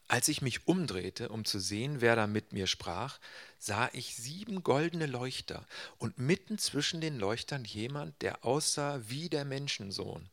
Als 0.07 0.27
ich 0.27 0.41
mich 0.41 0.67
umdrehte, 0.67 1.29
um 1.29 1.45
zu 1.45 1.59
sehen, 1.59 2.01
wer 2.01 2.15
da 2.15 2.27
mit 2.27 2.51
mir 2.53 2.67
sprach, 2.67 3.19
sah 3.57 3.89
ich 3.93 4.15
sieben 4.15 4.63
goldene 4.63 5.05
Leuchter 5.05 5.65
und 5.97 6.19
mitten 6.19 6.57
zwischen 6.57 7.01
den 7.01 7.17
Leuchtern 7.17 7.63
jemand, 7.63 8.21
der 8.21 8.43
aussah 8.45 9.01
wie 9.07 9.29
der 9.29 9.45
Menschensohn. 9.45 10.29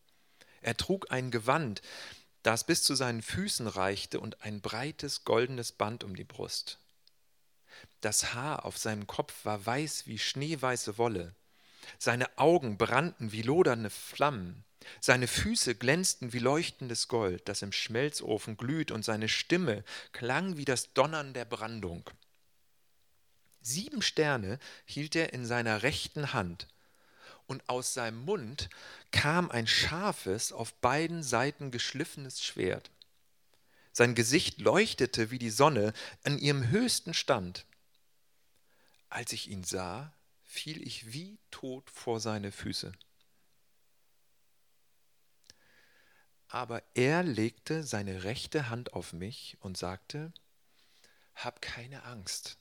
Er 0.61 0.77
trug 0.77 1.11
ein 1.11 1.31
Gewand, 1.31 1.83
das 2.43 2.65
bis 2.65 2.83
zu 2.83 2.95
seinen 2.95 3.23
Füßen 3.23 3.67
reichte 3.67 4.21
und 4.21 4.43
ein 4.43 4.61
breites 4.61 5.25
goldenes 5.25 5.73
Band 5.73 6.05
um 6.05 6.17
die 6.17 6.25
Brust. 6.25 6.79
Das 8.01 8.35
Haar 8.35 8.65
auf 8.65 8.79
seinem 8.79 9.07
Kopf 9.07 9.45
war 9.45 9.65
weiß 9.65 10.07
wie 10.07 10.19
schneeweiße 10.19 10.99
Wolle. 10.99 11.35
Seine 11.99 12.39
Augen 12.39 12.77
brannten 12.79 13.33
wie 13.33 13.43
lodernde 13.43 13.91
Flammen. 13.91 14.65
Seine 15.01 15.27
Füße 15.27 15.75
glänzten 15.75 16.33
wie 16.33 16.39
leuchtendes 16.39 17.09
Gold, 17.09 17.49
das 17.49 17.63
im 17.63 17.73
Schmelzofen 17.73 18.57
glüht, 18.57 18.91
und 18.91 19.05
seine 19.05 19.29
Stimme 19.29 19.85
klang 20.13 20.57
wie 20.57 20.65
das 20.65 20.93
Donnern 20.95 21.35
der 21.35 21.45
Brandung. 21.45 22.09
Sieben 23.61 24.03
Sterne 24.03 24.59
hielt 24.87 25.15
er 25.17 25.33
in 25.33 25.45
seiner 25.45 25.83
rechten 25.83 26.33
Hand, 26.33 26.67
und 27.47 27.69
aus 27.69 27.95
seinem 27.95 28.25
Mund 28.25 28.71
kam 29.11 29.51
ein 29.51 29.67
scharfes, 29.67 30.53
auf 30.53 30.73
beiden 30.75 31.23
Seiten 31.23 31.71
geschliffenes 31.71 32.43
Schwert. 32.43 32.91
Sein 33.93 34.15
Gesicht 34.15 34.61
leuchtete 34.61 35.31
wie 35.31 35.39
die 35.39 35.51
Sonne 35.51 35.93
an 36.23 36.39
ihrem 36.39 36.69
höchsten 36.69 37.13
Stand. 37.13 37.67
Als 39.09 39.33
ich 39.33 39.51
ihn 39.51 39.65
sah, 39.65 40.15
fiel 40.45 40.87
ich 40.87 41.13
wie 41.13 41.39
tot 41.51 41.91
vor 41.91 42.21
seine 42.21 42.53
Füße. 42.53 42.93
Aber 46.53 46.83
er 46.95 47.23
legte 47.23 47.85
seine 47.85 48.25
rechte 48.25 48.69
Hand 48.71 48.93
auf 48.93 49.13
mich 49.13 49.57
und 49.61 49.77
sagte, 49.77 50.33
Hab 51.37 51.63
keine 51.63 52.03
Angst, 52.03 52.59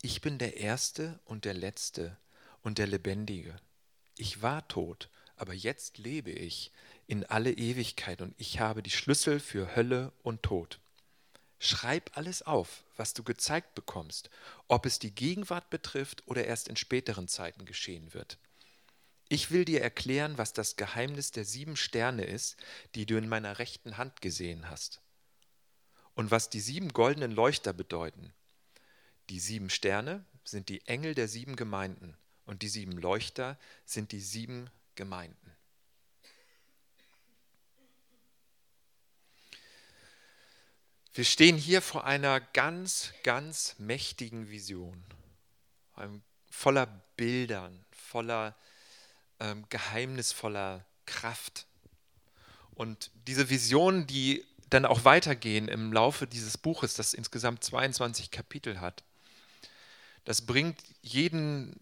ich 0.00 0.22
bin 0.22 0.38
der 0.38 0.56
Erste 0.56 1.20
und 1.26 1.44
der 1.44 1.52
Letzte 1.52 2.16
und 2.62 2.78
der 2.78 2.86
Lebendige. 2.86 3.54
Ich 4.16 4.40
war 4.40 4.66
tot, 4.66 5.10
aber 5.36 5.52
jetzt 5.52 5.98
lebe 5.98 6.30
ich 6.30 6.72
in 7.06 7.24
alle 7.26 7.52
Ewigkeit 7.52 8.22
und 8.22 8.34
ich 8.38 8.60
habe 8.60 8.82
die 8.82 8.90
Schlüssel 8.90 9.40
für 9.40 9.76
Hölle 9.76 10.12
und 10.22 10.42
Tod. 10.42 10.80
Schreib 11.58 12.16
alles 12.16 12.42
auf, 12.42 12.82
was 12.96 13.12
du 13.12 13.22
gezeigt 13.22 13.74
bekommst, 13.74 14.30
ob 14.68 14.86
es 14.86 14.98
die 14.98 15.14
Gegenwart 15.14 15.68
betrifft 15.68 16.26
oder 16.26 16.46
erst 16.46 16.66
in 16.66 16.76
späteren 16.76 17.28
Zeiten 17.28 17.66
geschehen 17.66 18.14
wird. 18.14 18.38
Ich 19.32 19.50
will 19.50 19.64
dir 19.64 19.80
erklären, 19.80 20.36
was 20.36 20.52
das 20.52 20.76
Geheimnis 20.76 21.30
der 21.30 21.46
sieben 21.46 21.74
Sterne 21.74 22.22
ist, 22.22 22.58
die 22.94 23.06
du 23.06 23.16
in 23.16 23.30
meiner 23.30 23.58
rechten 23.58 23.96
Hand 23.96 24.20
gesehen 24.20 24.68
hast. 24.68 25.00
Und 26.14 26.30
was 26.30 26.50
die 26.50 26.60
sieben 26.60 26.90
goldenen 26.92 27.32
Leuchter 27.32 27.72
bedeuten. 27.72 28.34
Die 29.30 29.40
sieben 29.40 29.70
Sterne 29.70 30.22
sind 30.44 30.68
die 30.68 30.86
Engel 30.86 31.14
der 31.14 31.28
sieben 31.28 31.56
Gemeinden 31.56 32.14
und 32.44 32.60
die 32.60 32.68
sieben 32.68 32.92
Leuchter 32.92 33.58
sind 33.86 34.12
die 34.12 34.20
sieben 34.20 34.68
Gemeinden. 34.96 35.56
Wir 41.14 41.24
stehen 41.24 41.56
hier 41.56 41.80
vor 41.80 42.04
einer 42.04 42.38
ganz, 42.38 43.14
ganz 43.22 43.76
mächtigen 43.78 44.50
Vision, 44.50 45.02
voller 46.50 46.84
Bildern, 47.16 47.82
voller 47.92 48.54
ähm, 49.42 49.64
geheimnisvoller 49.68 50.84
Kraft. 51.04 51.66
Und 52.74 53.10
diese 53.26 53.50
Visionen, 53.50 54.06
die 54.06 54.44
dann 54.70 54.86
auch 54.86 55.04
weitergehen 55.04 55.68
im 55.68 55.92
Laufe 55.92 56.26
dieses 56.26 56.56
Buches, 56.56 56.94
das 56.94 57.12
insgesamt 57.12 57.62
22 57.62 58.30
Kapitel 58.30 58.80
hat, 58.80 59.02
das 60.24 60.42
bringt 60.42 60.78
jeden 61.02 61.76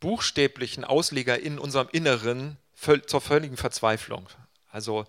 buchstäblichen 0.00 0.84
Ausleger 0.84 1.38
in 1.38 1.58
unserem 1.58 1.88
Inneren 1.92 2.56
zur 3.06 3.20
völligen 3.20 3.56
Verzweiflung. 3.56 4.28
Also 4.70 5.04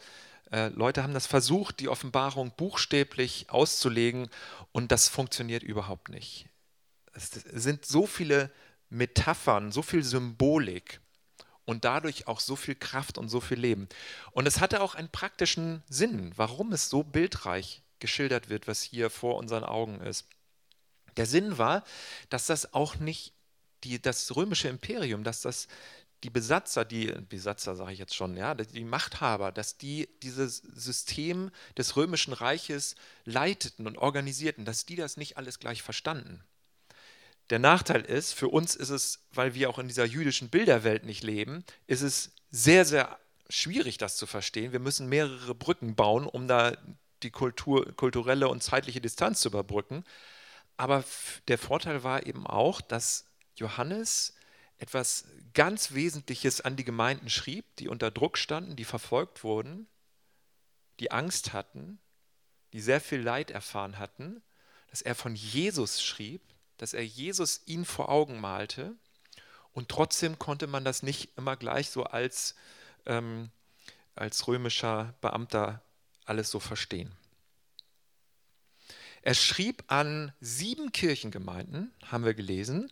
äh, 0.52 0.68
Leute 0.70 1.04
haben 1.04 1.14
das 1.14 1.28
versucht, 1.28 1.80
die 1.80 1.90
Offenbarung 1.90 2.52
buchstäblich 2.56 3.50
auszulegen 3.50 4.30
und 4.72 4.92
das 4.92 5.08
funktioniert 5.08 5.64
überhaupt 5.64 6.10
nicht. 6.10 6.48
Es 7.14 7.30
sind 7.30 7.86
so 7.86 8.06
viele 8.06 8.52
Metaphern, 8.90 9.72
so 9.72 9.82
viel 9.82 10.04
Symbolik 10.04 11.00
und 11.66 11.86
dadurch 11.86 12.28
auch 12.28 12.40
so 12.40 12.56
viel 12.56 12.76
Kraft 12.76 13.18
und 13.18 13.30
so 13.30 13.40
viel 13.40 13.60
Leben. 13.60 13.88
Und 14.32 14.48
es 14.48 14.60
hatte 14.60 14.82
auch 14.82 14.96
einen 14.96 15.10
praktischen 15.10 15.84
Sinn, 15.90 16.32
warum 16.36 16.74
es 16.74 16.90
so 16.90 17.04
bildreich 17.04 17.82
geschildert 18.00 18.50
wird, 18.50 18.68
was 18.68 18.82
hier 18.82 19.10
vor 19.10 19.38
unseren 19.38 19.64
Augen 19.64 20.02
ist. 20.02 20.28
Der 21.18 21.26
Sinn 21.26 21.58
war, 21.58 21.84
dass 22.30 22.48
das 22.48 22.74
auch 22.74 22.96
nicht 22.96 23.34
die, 23.84 24.02
das 24.02 24.36
römische 24.36 24.68
Imperium, 24.68 25.24
dass 25.24 25.42
das 25.42 25.68
die 26.24 26.30
Besatzer, 26.30 26.86
die 26.86 27.08
Besatzer 27.28 27.76
sage 27.76 27.92
ich 27.92 28.00
jetzt 28.00 28.16
schon, 28.16 28.38
ja, 28.38 28.56
die 28.56 28.86
Machthaber, 28.86 29.52
dass 29.52 29.78
die 29.78 30.08
dieses 30.22 30.58
System 30.58 31.52
des 31.78 31.98
römischen 31.98 32.34
Reiches 32.34 32.96
leiteten 33.26 33.88
und 33.88 33.98
organisierten, 33.98 34.64
dass 34.64 34.86
die 34.86 34.96
das 34.96 35.18
nicht 35.18 35.38
alles 35.38 35.60
gleich 35.60 35.82
verstanden. 35.82 36.42
Der 37.50 37.60
Nachteil 37.60 38.02
ist, 38.02 38.34
für 38.34 38.48
uns 38.48 38.76
ist 38.76 38.90
es, 38.90 39.20
weil 39.32 39.54
wir 39.54 39.70
auch 39.70 39.80
in 39.80 39.88
dieser 39.88 40.06
jüdischen 40.06 40.50
Bilderwelt 40.50 41.06
nicht 41.06 41.24
leben, 41.24 41.66
ist 41.88 42.02
es 42.02 42.32
sehr, 42.52 42.86
sehr 42.86 43.20
schwierig, 43.50 43.98
das 43.98 44.16
zu 44.16 44.26
verstehen. 44.26 44.72
Wir 44.72 44.80
müssen 44.80 45.10
mehrere 45.10 45.54
Brücken 45.54 45.96
bauen, 45.96 46.26
um 46.26 46.48
da 46.48 46.78
die 47.22 47.32
Kultur, 47.32 47.94
kulturelle 47.96 48.48
und 48.48 48.64
zeitliche 48.64 49.02
Distanz 49.02 49.42
zu 49.42 49.50
überbrücken. 49.50 50.04
Aber 50.78 51.04
der 51.48 51.58
Vorteil 51.58 52.04
war 52.04 52.26
eben 52.26 52.48
auch, 52.48 52.82
dass 52.82 53.26
Johannes 53.56 54.34
etwas 54.78 55.26
ganz 55.54 55.94
Wesentliches 55.94 56.62
an 56.62 56.76
die 56.76 56.84
Gemeinden 56.84 57.30
schrieb, 57.30 57.66
die 57.78 57.88
unter 57.88 58.12
Druck 58.12 58.38
standen, 58.38 58.76
die 58.76 58.86
verfolgt 58.86 59.44
wurden, 59.44 59.88
die 61.00 61.12
Angst 61.12 61.54
hatten, 61.54 62.00
die 62.74 62.82
sehr 62.82 63.00
viel 63.00 63.22
Leid 63.22 63.52
erfahren 63.52 64.00
hatten, 64.00 64.42
dass 64.90 65.02
er 65.02 65.16
von 65.16 65.36
Jesus 65.36 66.02
schrieb 66.02 66.42
dass 66.84 66.94
er 66.94 67.06
Jesus 67.06 67.62
ihn 67.66 67.86
vor 67.86 68.10
Augen 68.10 68.42
malte 68.42 68.94
und 69.72 69.88
trotzdem 69.88 70.38
konnte 70.38 70.68
man 70.68 70.84
das 70.84 71.02
nicht 71.02 71.30
immer 71.38 71.56
gleich 71.56 71.90
so 71.90 72.04
als, 72.04 72.56
ähm, 73.06 73.52
als 74.16 74.50
römischer 74.50 75.14
Beamter 75.22 75.82
alles 76.26 76.52
so 76.52 76.60
verstehen. 76.60 77.10
Er 79.22 79.34
schrieb 79.34 79.86
an 79.88 80.34
sieben 80.42 80.92
Kirchengemeinden, 80.92 81.94
haben 82.06 82.26
wir 82.26 82.34
gelesen, 82.34 82.92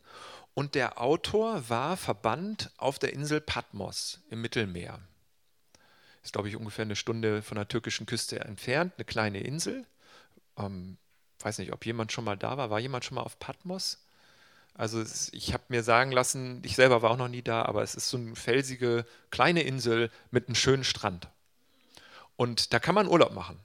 und 0.53 0.73
der 0.73 1.01
Autor 1.01 1.67
war 1.67 1.97
verbannt 1.97 2.71
auf 2.77 2.97
der 2.97 3.11
Insel 3.11 3.41
Patmos 3.41 4.21
im 4.29 4.39
Mittelmeer. 4.39 5.01
Ist, 6.23 6.31
glaube 6.31 6.47
ich, 6.47 6.55
ungefähr 6.55 6.85
eine 6.85 6.95
Stunde 6.95 7.41
von 7.41 7.55
der 7.55 7.67
türkischen 7.67 8.05
Küste 8.05 8.39
entfernt, 8.39 8.93
eine 8.95 9.03
kleine 9.03 9.41
Insel. 9.41 9.85
Ähm, 10.55 10.97
weiß 11.43 11.57
nicht, 11.59 11.73
ob 11.73 11.85
jemand 11.85 12.11
schon 12.11 12.23
mal 12.23 12.37
da 12.37 12.57
war. 12.57 12.69
War 12.69 12.79
jemand 12.79 13.05
schon 13.05 13.15
mal 13.15 13.21
auf 13.21 13.39
Patmos? 13.39 13.99
Also 14.73 15.03
ich 15.31 15.53
habe 15.53 15.63
mir 15.67 15.83
sagen 15.83 16.11
lassen, 16.11 16.61
ich 16.65 16.75
selber 16.75 17.01
war 17.01 17.11
auch 17.11 17.17
noch 17.17 17.27
nie 17.27 17.41
da, 17.41 17.63
aber 17.63 17.83
es 17.83 17.95
ist 17.95 18.09
so 18.09 18.17
eine 18.17 18.35
felsige 18.35 19.05
kleine 19.29 19.63
Insel 19.63 20.09
mit 20.31 20.47
einem 20.47 20.55
schönen 20.55 20.83
Strand. 20.83 21.27
Und 22.37 22.73
da 22.73 22.79
kann 22.79 22.95
man 22.95 23.07
Urlaub 23.07 23.33
machen. 23.33 23.59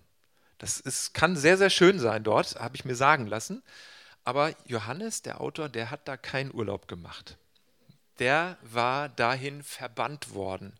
Das 0.59 0.81
ist, 0.81 1.15
kann 1.15 1.37
sehr, 1.37 1.59
sehr 1.59 1.71
schön 1.71 1.99
sein 1.99 2.25
dort, 2.25 2.57
habe 2.57 2.77
ich 2.77 2.85
mir 2.85 2.97
sagen 2.97 3.27
lassen. 3.27 3.63
Aber 4.25 4.55
Johannes, 4.67 5.23
der 5.23 5.41
Autor, 5.41 5.69
der 5.69 5.91
hat 5.91 6.09
da 6.09 6.17
keinen 6.17 6.53
Urlaub 6.53 6.89
gemacht. 6.89 7.37
Der 8.19 8.57
war 8.63 9.09
dahin 9.09 9.63
verbannt 9.63 10.35
worden. 10.35 10.73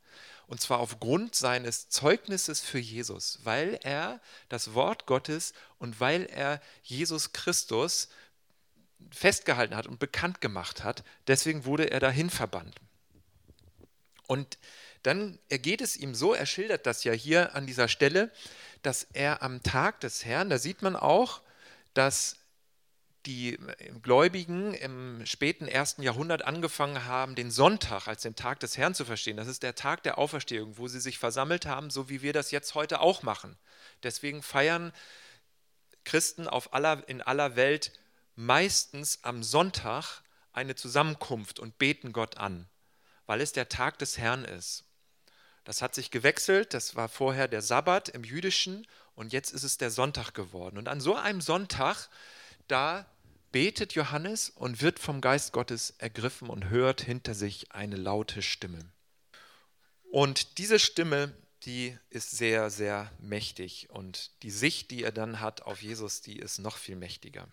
Und 0.47 0.61
zwar 0.61 0.79
aufgrund 0.79 1.35
seines 1.35 1.89
Zeugnisses 1.89 2.61
für 2.61 2.79
Jesus, 2.79 3.41
weil 3.43 3.81
er 3.83 4.21
das 4.49 4.75
Wort 4.75 5.07
Gottes 5.07 5.53
und 5.79 5.99
weil 5.99 6.27
er 6.27 6.61
Jesus 6.83 7.33
Christus 7.33 8.09
festgehalten 9.11 9.75
hat 9.75 9.87
und 9.87 9.99
bekannt 9.99 10.41
gemacht 10.41 10.85
hat. 10.85 11.03
Deswegen 11.27 11.65
wurde 11.65 11.91
er 11.91 12.01
dahin 12.01 12.31
verbannt. 12.31 12.77
Und 14.27 14.59
dann 15.03 15.39
ergeht 15.49 15.81
es 15.81 15.97
ihm 15.97 16.15
so, 16.15 16.35
er 16.35 16.47
schildert 16.47 16.87
das 16.87 17.05
ja 17.05 17.13
hier 17.13 17.55
an 17.55 17.67
dieser 17.67 17.89
Stelle, 17.89 18.33
dass 18.83 19.07
er 19.13 19.43
am 19.43 19.63
Tag 19.63 20.01
des 20.01 20.25
Herrn, 20.25 20.51
da 20.51 20.59
sieht 20.59 20.83
man 20.83 20.97
auch, 20.97 21.43
dass 21.95 22.37
die 23.27 23.59
Gläubigen 24.03 24.73
im 24.75 25.27
späten 25.27 25.67
ersten 25.67 26.03
Jahrhundert 26.03 26.45
angefangen 26.45 27.05
haben, 27.05 27.35
den 27.35 27.51
Sonntag 27.51 28.07
als 28.07 28.23
den 28.23 28.37
Tag 28.37 28.61
des 28.61 28.77
Herrn 28.77 28.95
zu 28.95 29.05
verstehen. 29.05 29.37
Das 29.37 29.49
ist 29.49 29.63
der 29.63 29.75
Tag 29.75 30.03
der 30.05 30.19
Auferstehung, 30.19 30.79
wo 30.79 30.89
sie 30.89 31.01
sich 31.01 31.19
versammelt 31.19 31.67
haben, 31.67 31.91
so 31.91 32.09
wie 32.09 32.23
wir 32.23 32.33
das 32.33 32.51
jetzt 32.51 32.75
heute 32.75 33.01
auch 33.01 33.23
machen. 33.23 33.59
Deswegen 34.03 34.43
feiern 34.43 34.93
Christen 36.05 36.47
aller, 36.49 37.07
in 37.09 37.21
aller 37.21 37.57
Welt 37.57 37.93
meistens 38.37 39.19
am 39.23 39.43
Sonntag 39.43 40.23
eine 40.53 40.75
Zusammenkunft 40.75 41.59
und 41.59 41.79
beten 41.79 42.13
Gott 42.13 42.39
an, 42.39 42.69
weil 43.27 43.41
es 43.41 43.53
der 43.53 43.69
Tag 43.69 43.99
des 43.99 44.19
Herrn 44.19 44.45
ist. 44.45 44.85
Das 45.65 45.83
hat 45.83 45.97
sich 45.97 46.13
gewechselt, 46.13 46.75
das 46.75 46.95
war 46.95 47.09
vorher 47.09 47.49
der 47.49 47.61
Sabbat 47.61 48.09
im 48.09 48.23
jüdischen 48.23 48.87
und 49.17 49.33
jetzt 49.33 49.51
ist 49.51 49.65
es 49.65 49.79
der 49.79 49.91
Sonntag 49.91 50.33
geworden. 50.33 50.79
Und 50.79 50.87
an 50.87 51.01
so 51.01 51.17
einem 51.17 51.41
Sonntag, 51.41 52.09
da 52.69 53.07
betet 53.57 53.95
Johannes 53.95 54.51
und 54.51 54.83
wird 54.83 54.99
vom 54.99 55.23
Geist 55.23 55.55
Gottes 55.55 55.95
ergriffen 55.97 56.51
und 56.51 56.69
hört 56.69 57.01
hinter 57.01 57.33
sich 57.33 57.73
eine 57.73 57.97
laute 57.97 58.43
Stimme. 58.43 58.93
Und 60.11 60.59
diese 60.59 60.79
Stimme, 60.79 61.35
die 61.63 61.97
ist 62.11 62.33
sehr, 62.33 62.69
sehr 62.69 63.11
mächtig 63.19 63.89
und 63.89 64.43
die 64.43 64.51
Sicht, 64.51 64.91
die 64.91 65.03
er 65.03 65.11
dann 65.11 65.41
hat 65.41 65.63
auf 65.63 65.81
Jesus, 65.81 66.21
die 66.21 66.39
ist 66.39 66.59
noch 66.59 66.77
viel 66.77 66.97
mächtiger. 66.97 67.49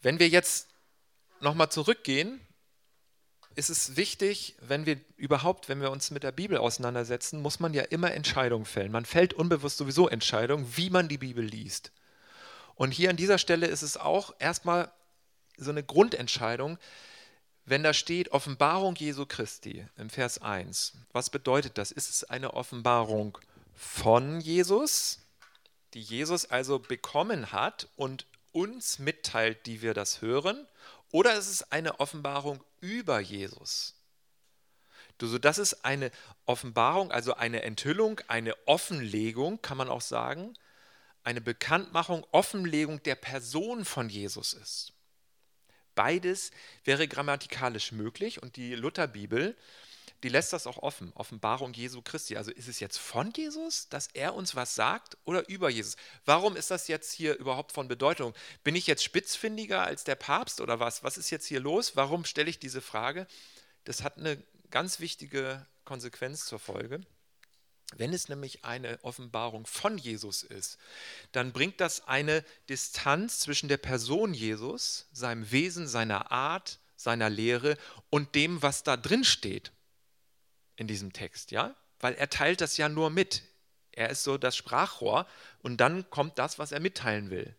Wenn 0.00 0.18
wir 0.18 0.30
jetzt 0.30 0.68
nochmal 1.42 1.70
zurückgehen, 1.70 2.40
ist 3.56 3.68
es 3.68 3.98
wichtig, 3.98 4.56
wenn 4.62 4.86
wir 4.86 4.98
überhaupt, 5.18 5.68
wenn 5.68 5.82
wir 5.82 5.90
uns 5.90 6.10
mit 6.10 6.22
der 6.22 6.32
Bibel 6.32 6.56
auseinandersetzen, 6.56 7.42
muss 7.42 7.60
man 7.60 7.74
ja 7.74 7.82
immer 7.82 8.14
Entscheidungen 8.14 8.64
fällen. 8.64 8.92
Man 8.92 9.04
fällt 9.04 9.34
unbewusst 9.34 9.76
sowieso 9.76 10.08
Entscheidungen, 10.08 10.66
wie 10.78 10.88
man 10.88 11.08
die 11.08 11.18
Bibel 11.18 11.44
liest. 11.44 11.92
Und 12.78 12.92
hier 12.92 13.10
an 13.10 13.16
dieser 13.16 13.38
Stelle 13.38 13.66
ist 13.66 13.82
es 13.82 13.96
auch 13.96 14.32
erstmal 14.38 14.92
so 15.56 15.70
eine 15.70 15.82
Grundentscheidung, 15.82 16.78
wenn 17.64 17.82
da 17.82 17.92
steht 17.92 18.30
Offenbarung 18.30 18.94
Jesu 18.94 19.26
Christi 19.26 19.84
im 19.96 20.08
Vers 20.08 20.40
1. 20.40 20.92
Was 21.12 21.28
bedeutet 21.28 21.76
das? 21.76 21.90
Ist 21.90 22.08
es 22.08 22.22
eine 22.22 22.54
Offenbarung 22.54 23.36
von 23.74 24.40
Jesus, 24.40 25.18
die 25.92 26.00
Jesus 26.00 26.46
also 26.46 26.78
bekommen 26.78 27.50
hat 27.50 27.88
und 27.96 28.26
uns 28.52 29.00
mitteilt, 29.00 29.66
die 29.66 29.82
wir 29.82 29.92
das 29.92 30.22
hören? 30.22 30.64
Oder 31.10 31.34
ist 31.34 31.48
es 31.48 31.72
eine 31.72 31.98
Offenbarung 31.98 32.62
über 32.80 33.18
Jesus? 33.18 33.94
Das 35.18 35.58
ist 35.58 35.84
eine 35.84 36.12
Offenbarung, 36.46 37.10
also 37.10 37.34
eine 37.34 37.62
Enthüllung, 37.62 38.20
eine 38.28 38.54
Offenlegung, 38.66 39.60
kann 39.62 39.76
man 39.76 39.88
auch 39.88 40.00
sagen, 40.00 40.54
eine 41.28 41.42
Bekanntmachung, 41.42 42.26
Offenlegung 42.32 43.02
der 43.02 43.14
Person 43.14 43.84
von 43.84 44.08
Jesus 44.08 44.54
ist. 44.54 44.94
Beides 45.94 46.52
wäre 46.84 47.06
grammatikalisch 47.06 47.92
möglich 47.92 48.42
und 48.42 48.56
die 48.56 48.74
Lutherbibel, 48.74 49.54
die 50.22 50.30
lässt 50.30 50.54
das 50.54 50.66
auch 50.66 50.78
offen. 50.78 51.12
Offenbarung 51.14 51.74
Jesu 51.74 52.00
Christi. 52.00 52.38
Also 52.38 52.50
ist 52.50 52.66
es 52.66 52.80
jetzt 52.80 52.96
von 52.96 53.30
Jesus, 53.36 53.90
dass 53.90 54.08
er 54.14 54.34
uns 54.34 54.56
was 54.56 54.74
sagt 54.74 55.18
oder 55.26 55.46
über 55.50 55.68
Jesus? 55.68 55.96
Warum 56.24 56.56
ist 56.56 56.70
das 56.70 56.88
jetzt 56.88 57.12
hier 57.12 57.36
überhaupt 57.36 57.72
von 57.72 57.88
Bedeutung? 57.88 58.32
Bin 58.64 58.74
ich 58.74 58.86
jetzt 58.86 59.04
spitzfindiger 59.04 59.82
als 59.82 60.04
der 60.04 60.16
Papst 60.16 60.62
oder 60.62 60.80
was? 60.80 61.04
Was 61.04 61.18
ist 61.18 61.28
jetzt 61.28 61.46
hier 61.46 61.60
los? 61.60 61.94
Warum 61.94 62.24
stelle 62.24 62.48
ich 62.48 62.58
diese 62.58 62.80
Frage? 62.80 63.26
Das 63.84 64.02
hat 64.02 64.16
eine 64.16 64.42
ganz 64.70 64.98
wichtige 64.98 65.66
Konsequenz 65.84 66.46
zur 66.46 66.58
Folge. 66.58 67.02
Wenn 67.96 68.12
es 68.12 68.28
nämlich 68.28 68.64
eine 68.64 68.98
Offenbarung 69.02 69.66
von 69.66 69.96
Jesus 69.96 70.42
ist, 70.42 70.78
dann 71.32 71.52
bringt 71.52 71.80
das 71.80 72.06
eine 72.06 72.44
Distanz 72.68 73.40
zwischen 73.40 73.68
der 73.68 73.78
Person 73.78 74.34
Jesus, 74.34 75.06
seinem 75.12 75.50
Wesen, 75.50 75.88
seiner 75.88 76.30
Art, 76.30 76.78
seiner 76.96 77.30
Lehre 77.30 77.78
und 78.10 78.34
dem, 78.34 78.60
was 78.60 78.82
da 78.82 78.96
drin 78.96 79.24
steht 79.24 79.72
in 80.76 80.86
diesem 80.86 81.12
Text, 81.12 81.50
ja? 81.50 81.74
Weil 82.00 82.14
er 82.14 82.28
teilt 82.28 82.60
das 82.60 82.76
ja 82.76 82.88
nur 82.88 83.10
mit. 83.10 83.42
Er 83.92 84.10
ist 84.10 84.22
so 84.22 84.38
das 84.38 84.56
Sprachrohr 84.56 85.26
und 85.60 85.78
dann 85.78 86.08
kommt 86.10 86.38
das, 86.38 86.58
was 86.58 86.72
er 86.72 86.80
mitteilen 86.80 87.30
will. 87.30 87.56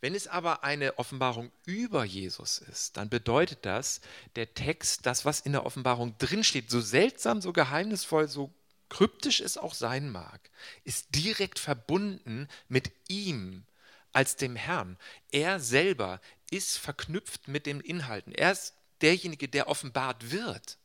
Wenn 0.00 0.14
es 0.14 0.26
aber 0.26 0.64
eine 0.64 0.98
Offenbarung 0.98 1.52
über 1.64 2.04
Jesus 2.04 2.58
ist, 2.58 2.96
dann 2.96 3.08
bedeutet 3.08 3.60
das, 3.62 4.00
der 4.34 4.52
Text, 4.52 5.06
das, 5.06 5.24
was 5.24 5.40
in 5.40 5.52
der 5.52 5.64
Offenbarung 5.64 6.16
drinsteht, 6.18 6.70
so 6.70 6.80
seltsam, 6.80 7.40
so 7.40 7.52
geheimnisvoll, 7.52 8.28
so 8.28 8.52
kryptisch 8.92 9.40
es 9.40 9.56
auch 9.56 9.72
sein 9.72 10.10
mag, 10.10 10.50
ist 10.84 11.14
direkt 11.14 11.58
verbunden 11.58 12.46
mit 12.68 12.92
ihm 13.08 13.64
als 14.12 14.36
dem 14.36 14.54
Herrn. 14.54 14.98
Er 15.30 15.60
selber 15.60 16.20
ist 16.50 16.76
verknüpft 16.76 17.48
mit 17.48 17.64
den 17.64 17.80
Inhalten. 17.80 18.34
Er 18.34 18.52
ist 18.52 18.74
derjenige, 19.00 19.48
der 19.48 19.68
offenbart 19.68 20.30
wird 20.30 20.76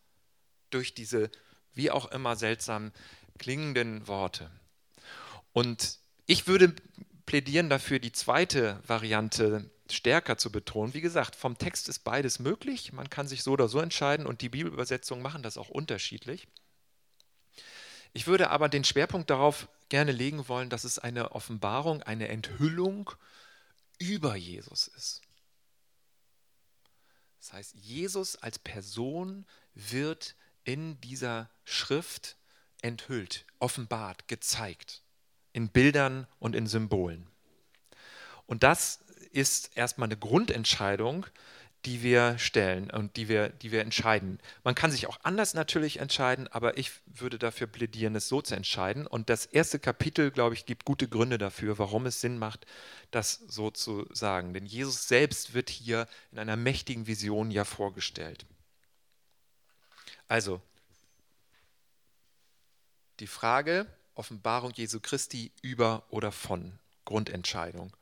durch 0.69 0.93
diese 0.93 1.29
wie 1.73 1.91
auch 1.91 2.09
immer 2.09 2.37
seltsam 2.37 2.93
klingenden 3.39 4.07
Worte. 4.07 4.49
Und 5.51 5.99
ich 6.27 6.47
würde 6.47 6.73
plädieren 7.25 7.69
dafür, 7.69 7.99
die 7.99 8.13
zweite 8.13 8.81
Variante 8.87 9.69
stärker 9.91 10.37
zu 10.37 10.49
betonen. 10.49 10.93
Wie 10.93 11.01
gesagt, 11.01 11.35
vom 11.35 11.57
Text 11.57 11.89
ist 11.89 12.05
beides 12.05 12.39
möglich. 12.39 12.93
Man 12.93 13.09
kann 13.09 13.27
sich 13.27 13.43
so 13.43 13.51
oder 13.51 13.67
so 13.67 13.81
entscheiden 13.81 14.25
und 14.25 14.39
die 14.39 14.49
Bibelübersetzungen 14.49 15.21
machen 15.21 15.43
das 15.43 15.57
auch 15.57 15.67
unterschiedlich. 15.67 16.47
Ich 18.13 18.27
würde 18.27 18.49
aber 18.49 18.69
den 18.69 18.83
Schwerpunkt 18.83 19.29
darauf 19.29 19.67
gerne 19.89 20.11
legen 20.11 20.47
wollen, 20.47 20.69
dass 20.69 20.83
es 20.83 20.99
eine 20.99 21.31
Offenbarung, 21.31 22.03
eine 22.03 22.27
Enthüllung 22.27 23.11
über 23.99 24.35
Jesus 24.35 24.87
ist. 24.87 25.21
Das 27.39 27.53
heißt, 27.53 27.75
Jesus 27.75 28.35
als 28.35 28.59
Person 28.59 29.45
wird 29.73 30.35
in 30.63 30.99
dieser 31.01 31.49
Schrift 31.63 32.35
enthüllt, 32.81 33.45
offenbart, 33.59 34.27
gezeigt, 34.27 35.01
in 35.53 35.69
Bildern 35.69 36.27
und 36.39 36.55
in 36.55 36.67
Symbolen. 36.67 37.27
Und 38.45 38.63
das 38.63 38.99
ist 39.31 39.75
erstmal 39.75 40.07
eine 40.07 40.17
Grundentscheidung, 40.17 41.25
die 41.87 42.03
wir 42.03 42.37
stellen 42.37 42.91
und 42.91 43.15
die 43.15 43.29
wir, 43.29 43.47
die 43.47 43.71
wir 43.71 43.79
entscheiden. 43.79 44.39
Man 44.65 44.75
kann 44.75 44.91
sich 44.91 45.07
auch 45.07 45.17
anders 45.23 45.53
natürlich 45.53 45.99
entscheiden, 45.99 46.49
aber 46.49 46.77
ich 46.77 46.91
würde 47.05 47.39
dafür 47.39 47.65
plädieren, 47.65 48.13
es 48.13 48.27
so 48.27 48.41
zu 48.41 48.55
entscheiden. 48.55 49.07
Und 49.07 49.29
das 49.29 49.45
erste 49.45 49.79
Kapitel, 49.79 50.29
glaube 50.29 50.53
ich, 50.53 50.65
gibt 50.65 50.83
gute 50.83 51.07
Gründe 51.07 51.37
dafür, 51.37 51.79
warum 51.79 52.05
es 52.05 52.19
Sinn 52.19 52.37
macht, 52.37 52.65
das 53.09 53.41
so 53.47 53.71
zu 53.71 54.05
sagen. 54.11 54.53
Denn 54.53 54.65
Jesus 54.65 55.07
selbst 55.07 55.53
wird 55.53 55.69
hier 55.69 56.09
in 56.33 56.39
einer 56.39 56.57
mächtigen 56.57 57.07
Vision 57.07 57.51
ja 57.51 57.63
vorgestellt. 57.63 58.45
Also, 60.27 60.61
die 63.21 63.27
Frage 63.27 63.87
Offenbarung 64.13 64.73
Jesu 64.73 64.99
Christi 64.99 65.53
über 65.61 66.03
oder 66.09 66.33
von 66.33 66.79
Grundentscheidung. 67.05 67.95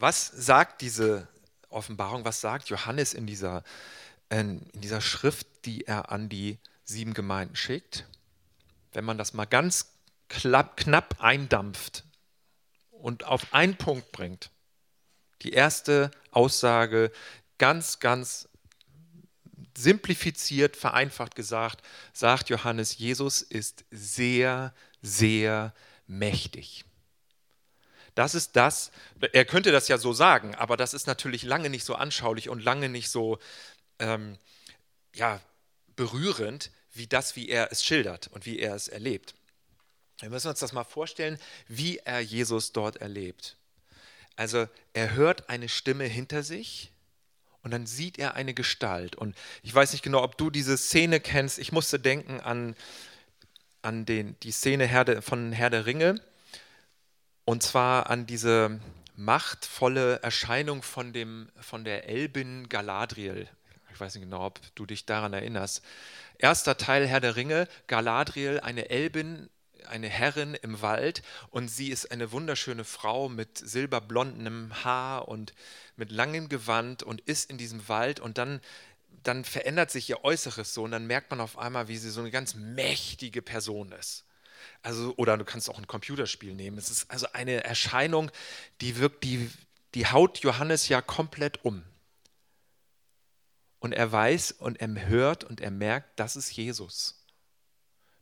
Was 0.00 0.28
sagt 0.28 0.80
diese 0.80 1.28
Offenbarung, 1.68 2.24
was 2.24 2.40
sagt 2.40 2.70
Johannes 2.70 3.12
in 3.12 3.26
dieser, 3.26 3.62
in 4.30 4.66
dieser 4.72 5.02
Schrift, 5.02 5.46
die 5.66 5.86
er 5.86 6.10
an 6.10 6.30
die 6.30 6.58
sieben 6.84 7.12
Gemeinden 7.12 7.54
schickt? 7.54 8.06
Wenn 8.92 9.04
man 9.04 9.18
das 9.18 9.34
mal 9.34 9.44
ganz 9.44 9.92
knapp, 10.30 10.78
knapp 10.78 11.16
eindampft 11.20 12.04
und 12.90 13.24
auf 13.24 13.52
einen 13.52 13.76
Punkt 13.76 14.10
bringt. 14.10 14.50
Die 15.42 15.52
erste 15.52 16.10
Aussage 16.30 17.12
ganz, 17.58 17.98
ganz 17.98 18.48
simplifiziert, 19.76 20.78
vereinfacht 20.78 21.34
gesagt, 21.34 21.84
sagt 22.14 22.48
Johannes, 22.48 22.96
Jesus 22.96 23.42
ist 23.42 23.84
sehr, 23.90 24.72
sehr 25.02 25.74
mächtig. 26.06 26.86
Das 28.20 28.34
ist 28.34 28.54
das, 28.54 28.90
er 29.32 29.46
könnte 29.46 29.72
das 29.72 29.88
ja 29.88 29.96
so 29.96 30.12
sagen, 30.12 30.54
aber 30.54 30.76
das 30.76 30.92
ist 30.92 31.06
natürlich 31.06 31.42
lange 31.42 31.70
nicht 31.70 31.86
so 31.86 31.94
anschaulich 31.94 32.50
und 32.50 32.62
lange 32.62 32.90
nicht 32.90 33.08
so 33.08 33.38
ähm, 33.98 34.36
ja, 35.14 35.40
berührend, 35.96 36.70
wie 36.92 37.06
das, 37.06 37.34
wie 37.34 37.48
er 37.48 37.72
es 37.72 37.82
schildert 37.82 38.28
und 38.28 38.44
wie 38.44 38.58
er 38.58 38.74
es 38.74 38.88
erlebt. 38.88 39.34
Wir 40.18 40.28
müssen 40.28 40.48
uns 40.48 40.58
das 40.58 40.74
mal 40.74 40.84
vorstellen, 40.84 41.38
wie 41.66 41.96
er 41.96 42.20
Jesus 42.20 42.72
dort 42.72 42.98
erlebt. 42.98 43.56
Also 44.36 44.68
er 44.92 45.14
hört 45.14 45.48
eine 45.48 45.70
Stimme 45.70 46.04
hinter 46.04 46.42
sich 46.42 46.92
und 47.62 47.70
dann 47.70 47.86
sieht 47.86 48.18
er 48.18 48.34
eine 48.34 48.52
Gestalt. 48.52 49.16
Und 49.16 49.34
ich 49.62 49.74
weiß 49.74 49.92
nicht 49.92 50.02
genau, 50.02 50.22
ob 50.22 50.36
du 50.36 50.50
diese 50.50 50.76
Szene 50.76 51.20
kennst. 51.20 51.58
Ich 51.58 51.72
musste 51.72 51.98
denken 51.98 52.38
an, 52.40 52.76
an 53.80 54.04
den, 54.04 54.38
die 54.42 54.52
Szene 54.52 54.86
Herr 54.86 55.22
von 55.22 55.52
Herr 55.52 55.70
der 55.70 55.86
Ringe. 55.86 56.20
Und 57.50 57.64
zwar 57.64 58.08
an 58.10 58.26
diese 58.26 58.78
machtvolle 59.16 60.22
Erscheinung 60.22 60.84
von, 60.84 61.12
dem, 61.12 61.48
von 61.60 61.82
der 61.82 62.08
Elbin 62.08 62.68
Galadriel. 62.68 63.48
Ich 63.92 63.98
weiß 63.98 64.14
nicht 64.14 64.22
genau, 64.22 64.46
ob 64.46 64.60
du 64.76 64.86
dich 64.86 65.04
daran 65.04 65.32
erinnerst. 65.32 65.82
Erster 66.38 66.76
Teil 66.76 67.08
Herr 67.08 67.18
der 67.18 67.34
Ringe, 67.34 67.66
Galadriel, 67.88 68.60
eine 68.60 68.88
Elbin, 68.90 69.50
eine 69.88 70.08
Herrin 70.08 70.54
im 70.62 70.80
Wald 70.80 71.24
und 71.50 71.66
sie 71.66 71.88
ist 71.88 72.12
eine 72.12 72.30
wunderschöne 72.30 72.84
Frau 72.84 73.28
mit 73.28 73.58
silberblondem 73.58 74.84
Haar 74.84 75.26
und 75.26 75.52
mit 75.96 76.12
langem 76.12 76.48
Gewand 76.48 77.02
und 77.02 77.20
ist 77.22 77.50
in 77.50 77.58
diesem 77.58 77.88
Wald 77.88 78.20
und 78.20 78.38
dann, 78.38 78.60
dann 79.24 79.44
verändert 79.44 79.90
sich 79.90 80.08
ihr 80.08 80.22
Äußeres 80.22 80.72
so 80.72 80.84
und 80.84 80.92
dann 80.92 81.08
merkt 81.08 81.32
man 81.32 81.40
auf 81.40 81.58
einmal, 81.58 81.88
wie 81.88 81.98
sie 81.98 82.10
so 82.10 82.20
eine 82.20 82.30
ganz 82.30 82.54
mächtige 82.54 83.42
Person 83.42 83.90
ist. 83.90 84.24
Also, 84.82 85.14
oder 85.16 85.36
du 85.36 85.44
kannst 85.44 85.68
auch 85.70 85.78
ein 85.78 85.86
Computerspiel 85.86 86.54
nehmen. 86.54 86.78
Es 86.78 86.90
ist 86.90 87.10
also 87.10 87.26
eine 87.32 87.64
Erscheinung, 87.64 88.30
die 88.80 88.98
wirkt, 88.98 89.24
die, 89.24 89.50
die 89.94 90.06
haut 90.06 90.38
Johannes 90.38 90.88
ja 90.88 91.02
komplett 91.02 91.64
um. 91.64 91.82
Und 93.78 93.92
er 93.92 94.12
weiß 94.12 94.52
und 94.52 94.80
er 94.80 95.08
hört 95.08 95.44
und 95.44 95.60
er 95.60 95.70
merkt, 95.70 96.20
das 96.20 96.36
ist 96.36 96.52
Jesus. 96.52 97.20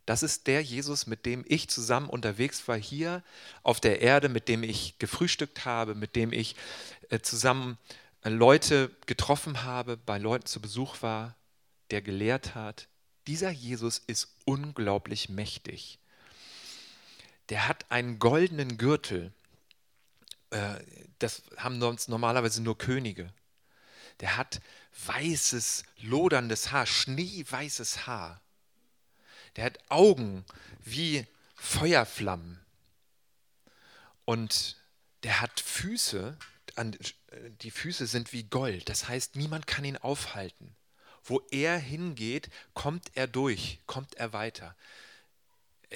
Das 0.09 0.23
ist 0.23 0.47
der 0.47 0.63
Jesus, 0.63 1.05
mit 1.05 1.27
dem 1.27 1.45
ich 1.47 1.69
zusammen 1.69 2.09
unterwegs 2.09 2.67
war 2.67 2.77
hier 2.77 3.23
auf 3.61 3.79
der 3.79 4.01
Erde, 4.01 4.27
mit 4.27 4.47
dem 4.47 4.63
ich 4.63 4.97
gefrühstückt 4.97 5.65
habe, 5.65 5.93
mit 5.93 6.15
dem 6.15 6.33
ich 6.33 6.55
äh, 7.09 7.19
zusammen 7.19 7.77
äh, 8.23 8.29
Leute 8.29 8.89
getroffen 9.05 9.63
habe, 9.63 9.97
bei 9.97 10.17
Leuten 10.17 10.47
zu 10.47 10.61
Besuch 10.61 11.03
war, 11.03 11.35
der 11.91 12.01
gelehrt 12.01 12.55
hat. 12.55 12.87
Dieser 13.27 13.51
Jesus 13.51 13.99
ist 13.99 14.35
unglaublich 14.45 15.29
mächtig. 15.29 15.99
Der 17.49 17.67
hat 17.67 17.89
einen 17.91 18.19
goldenen 18.19 18.77
Gürtel. 18.77 19.33
Äh, 20.51 20.75
das 21.19 21.43
haben 21.57 21.79
normalerweise 21.79 22.61
nur 22.61 22.77
Könige. 22.77 23.33
Der 24.19 24.37
hat 24.37 24.61
weißes, 25.05 25.83
loderndes 26.01 26.71
Haar, 26.71 26.85
schneeweißes 26.85 28.07
Haar 28.07 28.41
der 29.55 29.65
hat 29.65 29.79
Augen 29.89 30.45
wie 30.79 31.25
Feuerflammen. 31.55 32.59
Und 34.25 34.77
der 35.23 35.41
hat 35.41 35.59
Füße, 35.59 36.37
die 37.61 37.71
Füße 37.71 38.07
sind 38.07 38.31
wie 38.31 38.43
Gold. 38.43 38.89
Das 38.89 39.07
heißt, 39.07 39.35
niemand 39.35 39.67
kann 39.67 39.83
ihn 39.83 39.97
aufhalten. 39.97 40.75
Wo 41.23 41.41
er 41.51 41.77
hingeht, 41.77 42.49
kommt 42.73 43.11
er 43.15 43.27
durch, 43.27 43.79
kommt 43.85 44.15
er 44.15 44.33
weiter. 44.33 44.75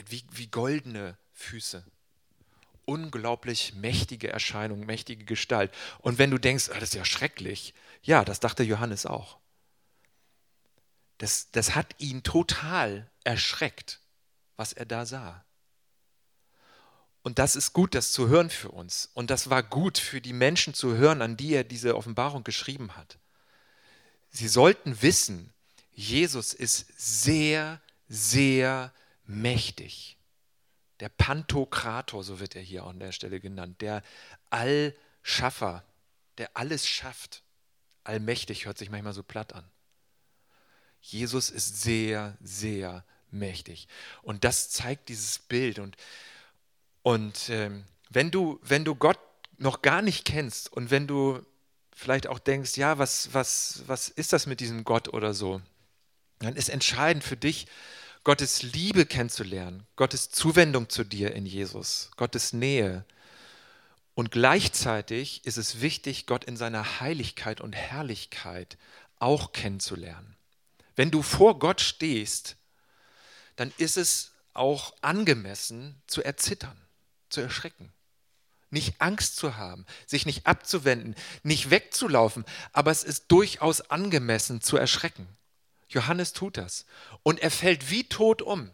Wie, 0.07 0.25
wie 0.31 0.47
goldene 0.47 1.17
Füße. 1.43 1.85
Unglaublich 2.85 3.75
mächtige 3.75 4.29
Erscheinung, 4.29 4.85
mächtige 4.85 5.25
Gestalt. 5.25 5.71
Und 5.99 6.17
wenn 6.17 6.31
du 6.31 6.37
denkst, 6.37 6.69
ah, 6.69 6.79
das 6.79 6.89
ist 6.89 6.95
ja 6.95 7.05
schrecklich, 7.05 7.73
ja, 8.01 8.25
das 8.25 8.39
dachte 8.39 8.63
Johannes 8.63 9.05
auch. 9.05 9.37
Das, 11.17 11.51
das 11.51 11.75
hat 11.75 11.95
ihn 11.99 12.23
total 12.23 13.09
erschreckt, 13.23 14.01
was 14.57 14.73
er 14.73 14.85
da 14.85 15.05
sah. 15.05 15.45
Und 17.21 17.39
das 17.39 17.55
ist 17.55 17.71
gut, 17.71 17.95
das 17.95 18.11
zu 18.11 18.27
hören 18.27 18.49
für 18.49 18.69
uns. 18.69 19.09
Und 19.13 19.29
das 19.29 19.49
war 19.49 19.63
gut 19.63 19.97
für 19.97 20.19
die 20.19 20.33
Menschen 20.33 20.73
zu 20.73 20.95
hören, 20.95 21.21
an 21.21 21.37
die 21.37 21.53
er 21.53 21.63
diese 21.63 21.95
Offenbarung 21.95 22.43
geschrieben 22.43 22.97
hat. 22.97 23.17
Sie 24.29 24.49
sollten 24.49 25.01
wissen, 25.01 25.53
Jesus 25.93 26.53
ist 26.53 26.87
sehr, 26.97 27.79
sehr 28.09 28.91
mächtig. 29.25 30.17
Der 31.03 31.09
Pantokrator, 31.09 32.23
so 32.23 32.39
wird 32.39 32.55
er 32.55 32.61
hier 32.61 32.85
an 32.85 32.97
der 32.97 33.11
Stelle 33.11 33.41
genannt, 33.41 33.81
der 33.81 34.03
Allschaffer, 34.49 35.83
der 36.37 36.55
alles 36.55 36.87
schafft. 36.87 37.43
Allmächtig 38.05 38.65
hört 38.65 38.77
sich 38.77 38.89
manchmal 38.89 39.11
so 39.11 39.21
platt 39.21 39.51
an. 39.51 39.69
Jesus 41.01 41.49
ist 41.49 41.81
sehr, 41.81 42.37
sehr 42.41 43.03
mächtig. 43.31 43.89
Und 44.21 44.45
das 44.45 44.69
zeigt 44.69 45.09
dieses 45.09 45.39
Bild. 45.39 45.77
Und, 45.77 45.97
und 47.01 47.49
ähm, 47.49 47.83
wenn, 48.09 48.31
du, 48.31 48.61
wenn 48.63 48.85
du 48.85 48.95
Gott 48.95 49.19
noch 49.57 49.81
gar 49.81 50.01
nicht 50.01 50.23
kennst 50.23 50.71
und 50.71 50.89
wenn 50.89 51.05
du 51.05 51.45
vielleicht 51.93 52.27
auch 52.27 52.39
denkst, 52.39 52.77
ja, 52.77 52.97
was, 52.97 53.33
was, 53.33 53.83
was 53.87 54.07
ist 54.07 54.31
das 54.31 54.45
mit 54.45 54.61
diesem 54.61 54.85
Gott 54.85 55.09
oder 55.09 55.33
so, 55.33 55.61
dann 56.39 56.55
ist 56.55 56.69
entscheidend 56.69 57.25
für 57.25 57.35
dich, 57.35 57.67
Gottes 58.23 58.63
Liebe 58.63 59.05
kennenzulernen, 59.05 59.85
Gottes 59.97 60.31
Zuwendung 60.31 60.87
zu 60.89 61.03
dir 61.03 61.33
in 61.33 61.45
Jesus, 61.45 62.09
Gottes 62.15 62.53
Nähe. 62.53 63.03
Und 64.15 64.31
gleichzeitig 64.31 65.45
ist 65.45 65.57
es 65.57 65.81
wichtig, 65.81 66.25
Gott 66.25 66.45
in 66.45 66.55
seiner 66.55 67.01
Heiligkeit 67.01 67.59
und 67.59 67.73
Herrlichkeit 67.73 68.77
auch 69.19 69.51
kennenzulernen. 69.51 70.37
Wenn 70.95 71.11
du 71.11 71.21
vor 71.21 71.59
Gott 71.59 71.81
stehst, 71.81 72.55
dann 73.57 73.73
ist 73.77 73.97
es 73.97 74.31
auch 74.53 74.93
angemessen 75.01 76.01
zu 76.07 76.23
erzittern, 76.23 76.79
zu 77.29 77.41
erschrecken. 77.41 77.91
Nicht 78.69 79.01
Angst 79.01 79.35
zu 79.35 79.57
haben, 79.57 79.85
sich 80.05 80.25
nicht 80.25 80.47
abzuwenden, 80.47 81.15
nicht 81.43 81.71
wegzulaufen, 81.71 82.45
aber 82.71 82.91
es 82.91 83.03
ist 83.03 83.25
durchaus 83.27 83.81
angemessen 83.81 84.61
zu 84.61 84.77
erschrecken. 84.77 85.27
Johannes 85.93 86.33
tut 86.33 86.57
das. 86.57 86.85
Und 87.23 87.39
er 87.39 87.51
fällt 87.51 87.89
wie 87.89 88.03
tot 88.03 88.41
um. 88.41 88.71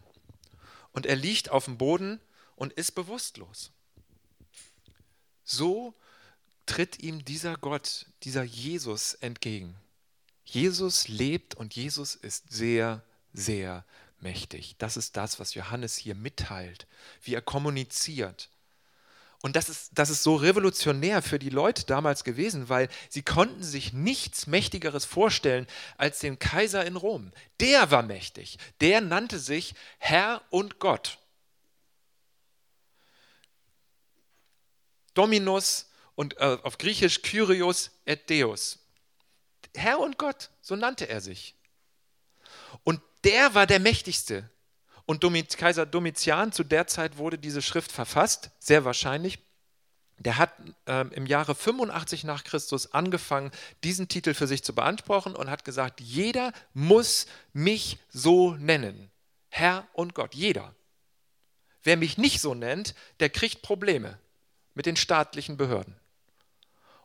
Und 0.92 1.06
er 1.06 1.16
liegt 1.16 1.50
auf 1.50 1.66
dem 1.66 1.78
Boden 1.78 2.20
und 2.56 2.72
ist 2.72 2.92
bewusstlos. 2.92 3.72
So 5.44 5.94
tritt 6.66 7.02
ihm 7.02 7.24
dieser 7.24 7.56
Gott, 7.56 8.06
dieser 8.22 8.42
Jesus 8.42 9.14
entgegen. 9.14 9.76
Jesus 10.44 11.08
lebt 11.08 11.54
und 11.54 11.74
Jesus 11.74 12.14
ist 12.14 12.52
sehr, 12.52 13.04
sehr 13.32 13.84
mächtig. 14.20 14.76
Das 14.78 14.96
ist 14.96 15.16
das, 15.16 15.38
was 15.38 15.54
Johannes 15.54 15.96
hier 15.96 16.14
mitteilt, 16.14 16.86
wie 17.22 17.34
er 17.34 17.42
kommuniziert. 17.42 18.50
Und 19.42 19.56
das 19.56 19.70
ist, 19.70 19.90
das 19.94 20.10
ist 20.10 20.22
so 20.22 20.36
revolutionär 20.36 21.22
für 21.22 21.38
die 21.38 21.48
Leute 21.48 21.86
damals 21.86 22.24
gewesen, 22.24 22.68
weil 22.68 22.88
sie 23.08 23.22
konnten 23.22 23.62
sich 23.62 23.92
nichts 23.94 24.46
Mächtigeres 24.46 25.06
vorstellen 25.06 25.66
als 25.96 26.18
den 26.18 26.38
Kaiser 26.38 26.84
in 26.84 26.96
Rom. 26.96 27.32
Der 27.58 27.90
war 27.90 28.02
mächtig. 28.02 28.58
Der 28.82 29.00
nannte 29.00 29.38
sich 29.38 29.74
Herr 29.98 30.42
und 30.50 30.78
Gott. 30.78 31.18
Dominus 35.14 35.86
und 36.14 36.36
äh, 36.36 36.58
auf 36.62 36.76
Griechisch 36.76 37.22
Kyrios 37.22 37.90
et 38.04 38.28
Deus. 38.28 38.78
Herr 39.74 40.00
und 40.00 40.18
Gott, 40.18 40.50
so 40.60 40.76
nannte 40.76 41.08
er 41.08 41.22
sich. 41.22 41.54
Und 42.84 43.00
der 43.24 43.54
war 43.54 43.66
der 43.66 43.80
Mächtigste. 43.80 44.50
Und 45.10 45.22
Kaiser 45.56 45.86
Domitian, 45.86 46.52
zu 46.52 46.62
der 46.62 46.86
Zeit 46.86 47.16
wurde 47.16 47.36
diese 47.36 47.62
Schrift 47.62 47.90
verfasst, 47.90 48.52
sehr 48.60 48.84
wahrscheinlich. 48.84 49.40
Der 50.18 50.38
hat 50.38 50.52
äh, 50.86 51.04
im 51.08 51.26
Jahre 51.26 51.56
85 51.56 52.22
nach 52.22 52.44
Christus 52.44 52.94
angefangen, 52.94 53.50
diesen 53.82 54.06
Titel 54.06 54.34
für 54.34 54.46
sich 54.46 54.62
zu 54.62 54.72
beanspruchen 54.72 55.34
und 55.34 55.50
hat 55.50 55.64
gesagt, 55.64 56.00
jeder 56.00 56.52
muss 56.74 57.26
mich 57.52 57.98
so 58.08 58.52
nennen. 58.52 59.10
Herr 59.48 59.84
und 59.94 60.14
Gott, 60.14 60.32
jeder. 60.36 60.76
Wer 61.82 61.96
mich 61.96 62.16
nicht 62.16 62.40
so 62.40 62.54
nennt, 62.54 62.94
der 63.18 63.30
kriegt 63.30 63.62
Probleme 63.62 64.16
mit 64.74 64.86
den 64.86 64.94
staatlichen 64.94 65.56
Behörden. 65.56 65.99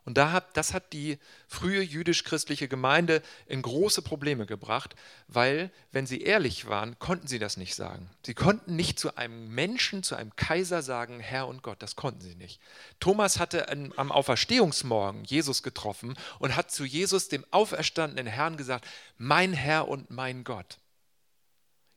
Und 0.06 0.20
da 0.20 0.32
hat, 0.32 0.56
das 0.56 0.74
hat 0.74 0.94
die 0.94 1.18
frühe 1.48 1.82
jüdisch-christliche 1.82 2.68
Gemeinde 2.68 3.24
in 3.48 3.64
große 3.64 4.04
Probleme 4.04 4.46
gebracht, 4.46 4.96
weil, 5.28 5.72
wenn 5.92 6.06
sie 6.06 6.22
ehrlich 6.22 6.68
waren, 6.68 7.00
konnten 7.00 7.26
sie 7.28 7.40
das 7.40 7.58
nicht 7.58 7.74
sagen. 7.74 8.08
Sie 8.24 8.36
konnten 8.36 8.76
nicht 8.76 9.00
zu 9.00 9.18
einem 9.18 9.50
Menschen, 9.50 10.04
zu 10.04 10.16
einem 10.16 10.36
Kaiser 10.36 10.84
sagen, 10.84 11.20
Herr 11.20 11.48
und 11.48 11.64
Gott, 11.64 11.82
das 11.82 11.96
konnten 11.96 12.22
sie 12.22 12.36
nicht. 12.36 12.62
Thomas 13.00 13.40
hatte 13.40 13.68
am 13.70 14.12
Auferstehungsmorgen 14.12 15.24
Jesus 15.24 15.64
getroffen 15.64 16.16
und 16.38 16.56
hat 16.56 16.70
zu 16.70 16.86
Jesus, 16.86 17.28
dem 17.28 17.44
auferstandenen 17.50 18.28
Herrn, 18.28 18.58
gesagt, 18.58 18.88
mein 19.18 19.54
Herr 19.54 19.88
und 19.88 20.12
mein 20.12 20.44
Gott. 20.44 20.78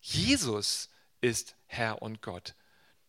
Jesus 0.01 0.89
ist 1.21 1.57
Herr 1.67 2.01
und 2.01 2.23
Gott 2.23 2.55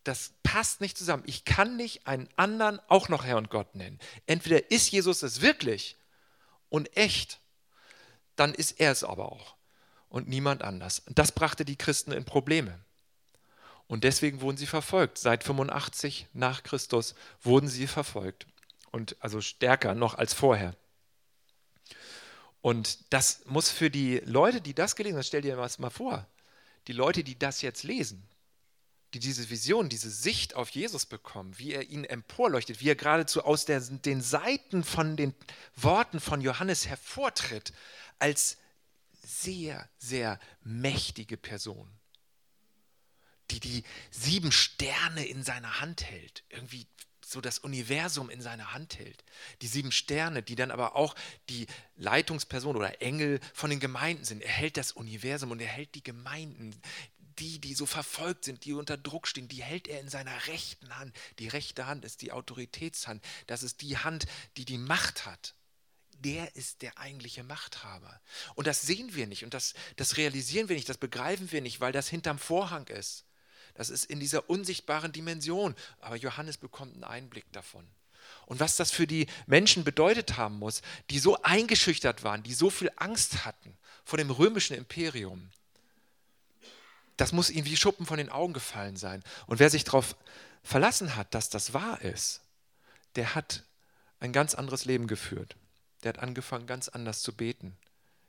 das 0.04 0.34
passt 0.44 0.82
nicht 0.82 0.98
zusammen. 0.98 1.24
Ich 1.26 1.46
kann 1.46 1.76
nicht 1.76 2.08
einen 2.08 2.30
anderen 2.36 2.80
auch 2.88 3.10
noch 3.10 3.26
Herr 3.26 3.38
und 3.38 3.50
Gott 3.50 3.76
nennen. 3.76 4.00
Entweder 4.26 4.72
ist 4.72 4.92
Jesus 4.92 5.24
es 5.24 5.42
wirklich 5.42 5.98
und 6.70 6.96
echt, 6.98 7.40
dann 8.36 8.54
ist 8.54 8.80
er 8.80 8.92
es 8.92 9.04
aber 9.04 9.32
auch. 9.32 9.56
und 10.10 10.28
niemand 10.28 10.64
anders. 10.64 11.04
Das 11.08 11.32
brachte 11.32 11.64
die 11.66 11.76
Christen 11.76 12.12
in 12.12 12.26
Probleme. 12.26 12.80
Und 13.88 14.04
deswegen 14.04 14.42
wurden 14.42 14.58
sie 14.58 14.68
verfolgt. 14.68 15.18
Seit 15.18 15.44
85 15.44 16.28
nach 16.34 16.64
Christus 16.64 17.16
wurden 17.42 17.68
sie 17.68 17.88
verfolgt. 17.88 18.46
Und 18.92 19.16
also 19.20 19.40
stärker 19.40 19.96
noch 19.96 20.16
als 20.16 20.34
vorher. 20.34 20.76
Und 22.62 23.14
das 23.14 23.46
muss 23.46 23.70
für 23.70 23.90
die 23.90 24.18
Leute, 24.26 24.62
die 24.62 24.74
das 24.74 24.96
gelesen 24.96 25.18
haben, 25.18 25.24
stell 25.24 25.42
dir 25.42 25.56
das 25.56 25.80
mal 25.80 25.90
vor, 25.90 26.28
die 26.88 26.94
Leute, 26.94 27.24
die 27.24 27.38
das 27.38 27.62
jetzt 27.62 27.84
lesen, 27.84 28.28
die 29.14 29.20
diese 29.20 29.50
Vision, 29.50 29.90
diese 29.90 30.10
Sicht 30.10 30.56
auf 30.56 30.70
Jesus 30.70 31.06
bekommen, 31.06 31.58
wie 31.58 31.74
er 31.74 31.90
ihn 31.90 32.06
emporleuchtet, 32.06 32.80
wie 32.80 32.90
er 32.90 32.96
geradezu 32.96 33.44
aus 33.44 33.66
der, 33.66 33.80
den 33.80 34.22
Seiten 34.22 34.84
von 34.84 35.18
den 35.18 35.34
Worten 35.76 36.20
von 36.20 36.42
Johannes 36.42 36.88
hervortritt, 36.88 37.74
als 38.20 38.58
sehr, 39.24 39.90
sehr 39.98 40.40
mächtige 40.64 41.38
Person, 41.38 41.90
die 43.52 43.60
die 43.60 43.84
sieben 44.12 44.52
Sterne 44.52 45.26
in 45.26 45.44
seiner 45.44 45.80
Hand 45.80 46.04
hält, 46.04 46.44
irgendwie 46.50 46.88
so 47.30 47.42
das 47.42 47.60
Universum 47.60 48.30
in 48.30 48.42
seiner 48.42 48.74
Hand 48.74 48.98
hält. 48.98 49.24
Die 49.62 49.68
sieben 49.68 49.92
Sterne, 49.92 50.42
die 50.42 50.56
dann 50.56 50.72
aber 50.72 50.96
auch 50.96 51.16
die 51.50 51.68
Leitungsperson 51.96 52.76
oder 52.76 53.02
Engel 53.02 53.40
von 53.54 53.70
den 53.70 53.80
Gemeinden 53.80 54.26
sind. 54.26 54.42
Er 54.42 54.52
hält 54.52 54.78
das 54.78 54.92
Universum 54.92 55.52
und 55.52 55.62
er 55.62 55.68
hält 55.68 55.94
die 55.94 56.04
Gemeinden, 56.04 56.76
die, 57.40 57.60
die 57.60 57.74
so 57.74 57.86
verfolgt 57.86 58.46
sind, 58.46 58.66
die 58.66 58.74
unter 58.74 58.98
Druck 58.98 59.28
stehen, 59.28 59.48
die 59.48 59.64
hält 59.64 59.88
er 59.88 60.00
in 60.00 60.10
seiner 60.10 60.48
rechten 60.48 60.98
Hand. 60.98 61.16
Die 61.40 61.48
rechte 61.48 61.88
Hand 61.88 62.06
ist 62.06 62.22
die 62.22 62.32
Autoritätshand. 62.32 63.24
Das 63.48 63.64
ist 63.64 63.82
die 63.82 63.98
Hand, 63.98 64.26
die 64.58 64.66
die 64.66 64.78
Macht 64.78 65.26
hat. 65.26 65.56
Der 66.20 66.56
ist 66.56 66.82
der 66.82 66.98
eigentliche 66.98 67.44
Machthaber. 67.44 68.20
Und 68.56 68.68
das 68.68 68.82
sehen 68.82 69.16
wir 69.16 69.26
nicht 69.26 69.46
und 69.46 69.54
das, 69.54 69.74
das 69.96 70.18
realisieren 70.18 70.68
wir 70.68 70.76
nicht, 70.76 70.90
das 70.90 70.98
begreifen 70.98 71.52
wir 71.52 71.62
nicht, 71.62 71.80
weil 71.80 71.94
das 71.94 72.10
hinterm 72.10 72.40
Vorhang 72.40 72.88
ist. 72.88 73.26
Das 73.74 73.90
ist 73.90 74.04
in 74.04 74.20
dieser 74.20 74.50
unsichtbaren 74.50 75.14
Dimension. 75.14 75.76
Aber 76.00 76.18
Johannes 76.18 76.58
bekommt 76.58 76.94
einen 76.96 77.06
Einblick 77.06 77.50
davon. 77.54 77.88
Und 78.46 78.60
was 78.60 78.76
das 78.76 78.92
für 78.92 79.08
die 79.08 79.28
Menschen 79.48 79.84
bedeutet 79.86 80.36
haben 80.38 80.60
muss, 80.60 80.82
die 81.10 81.20
so 81.20 81.42
eingeschüchtert 81.42 82.24
waren, 82.24 82.44
die 82.44 82.54
so 82.54 82.70
viel 82.70 82.92
Angst 82.98 83.46
hatten 83.46 83.78
vor 84.04 84.18
dem 84.18 84.30
römischen 84.30 84.76
Imperium, 84.76 85.50
das 87.20 87.34
muss 87.34 87.50
ihnen 87.50 87.66
wie 87.66 87.76
Schuppen 87.76 88.06
von 88.06 88.18
den 88.18 88.30
Augen 88.30 88.54
gefallen 88.54 88.96
sein. 88.96 89.22
Und 89.46 89.60
wer 89.60 89.70
sich 89.70 89.84
darauf 89.84 90.16
verlassen 90.64 91.18
hat, 91.18 91.34
dass 91.34 91.50
das 91.50 91.74
wahr 91.74 92.02
ist, 92.02 92.42
der 93.16 93.36
hat 93.36 93.66
ein 94.22 94.32
ganz 94.32 94.56
anderes 94.56 94.86
Leben 94.86 95.06
geführt. 95.06 95.58
Der 96.04 96.10
hat 96.10 96.20
angefangen, 96.20 96.66
ganz 96.66 96.88
anders 96.88 97.22
zu 97.22 97.36
beten. 97.36 97.76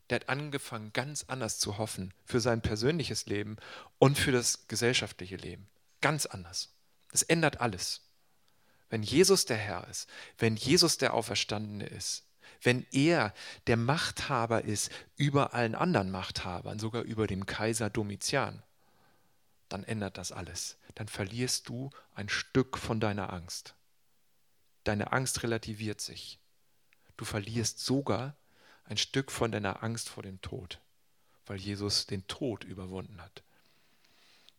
Der 0.08 0.16
hat 0.16 0.28
angefangen, 0.28 0.92
ganz 0.92 1.24
anders 1.28 1.60
zu 1.60 1.78
hoffen 1.78 2.12
für 2.24 2.40
sein 2.40 2.62
persönliches 2.62 3.26
Leben 3.26 3.58
und 4.00 4.18
für 4.18 4.32
das 4.32 4.66
gesellschaftliche 4.66 5.36
Leben. 5.36 5.68
Ganz 6.00 6.26
anders. 6.26 6.70
Das 7.12 7.22
ändert 7.22 7.60
alles. 7.60 8.00
Wenn 8.88 9.04
Jesus 9.04 9.44
der 9.44 9.56
Herr 9.56 9.86
ist, 9.88 10.08
wenn 10.38 10.56
Jesus 10.56 10.98
der 10.98 11.14
Auferstandene 11.14 11.86
ist, 11.86 12.24
wenn 12.60 12.84
er 12.90 13.32
der 13.68 13.76
Machthaber 13.76 14.64
ist 14.64 14.90
über 15.16 15.54
allen 15.54 15.76
anderen 15.76 16.10
Machthabern, 16.10 16.80
sogar 16.80 17.02
über 17.02 17.28
dem 17.28 17.46
Kaiser 17.46 17.88
Domitian, 17.88 18.64
dann 19.70 19.84
ändert 19.84 20.18
das 20.18 20.32
alles. 20.32 20.76
Dann 20.94 21.08
verlierst 21.08 21.68
du 21.68 21.90
ein 22.14 22.28
Stück 22.28 22.76
von 22.76 23.00
deiner 23.00 23.32
Angst. 23.32 23.74
Deine 24.84 25.12
Angst 25.12 25.42
relativiert 25.42 26.00
sich. 26.00 26.38
Du 27.16 27.24
verlierst 27.24 27.78
sogar 27.80 28.36
ein 28.84 28.96
Stück 28.96 29.30
von 29.30 29.52
deiner 29.52 29.82
Angst 29.82 30.08
vor 30.08 30.22
dem 30.22 30.40
Tod, 30.40 30.80
weil 31.46 31.58
Jesus 31.58 32.06
den 32.06 32.26
Tod 32.26 32.64
überwunden 32.64 33.22
hat. 33.22 33.42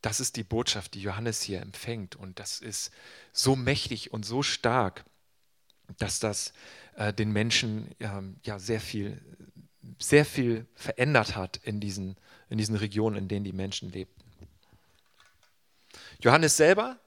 Das 0.02 0.20
ist 0.20 0.38
die 0.38 0.44
Botschaft, 0.44 0.94
die 0.94 1.02
Johannes 1.02 1.42
hier 1.42 1.62
empfängt. 1.62 2.16
Und 2.16 2.40
das 2.40 2.60
ist 2.60 2.92
so 3.34 3.56
mächtig 3.56 4.14
und 4.14 4.26
so 4.26 4.42
stark, 4.42 5.06
dass 5.98 6.20
das 6.20 6.54
äh, 6.96 7.14
den 7.14 7.32
Menschen 7.32 7.94
äh, 8.00 8.22
ja 8.44 8.58
sehr 8.60 8.80
viel, 8.80 9.22
sehr 10.00 10.26
viel 10.26 10.66
verändert 10.74 11.36
hat 11.36 11.58
in 11.58 11.80
diesen, 11.80 12.16
in 12.50 12.58
diesen 12.58 12.76
Regionen, 12.76 13.18
in 13.18 13.28
denen 13.28 13.44
die 13.44 13.54
Menschen 13.54 13.92
lebten. 13.92 14.21
Johannes 16.22 16.56
selber 16.58 17.00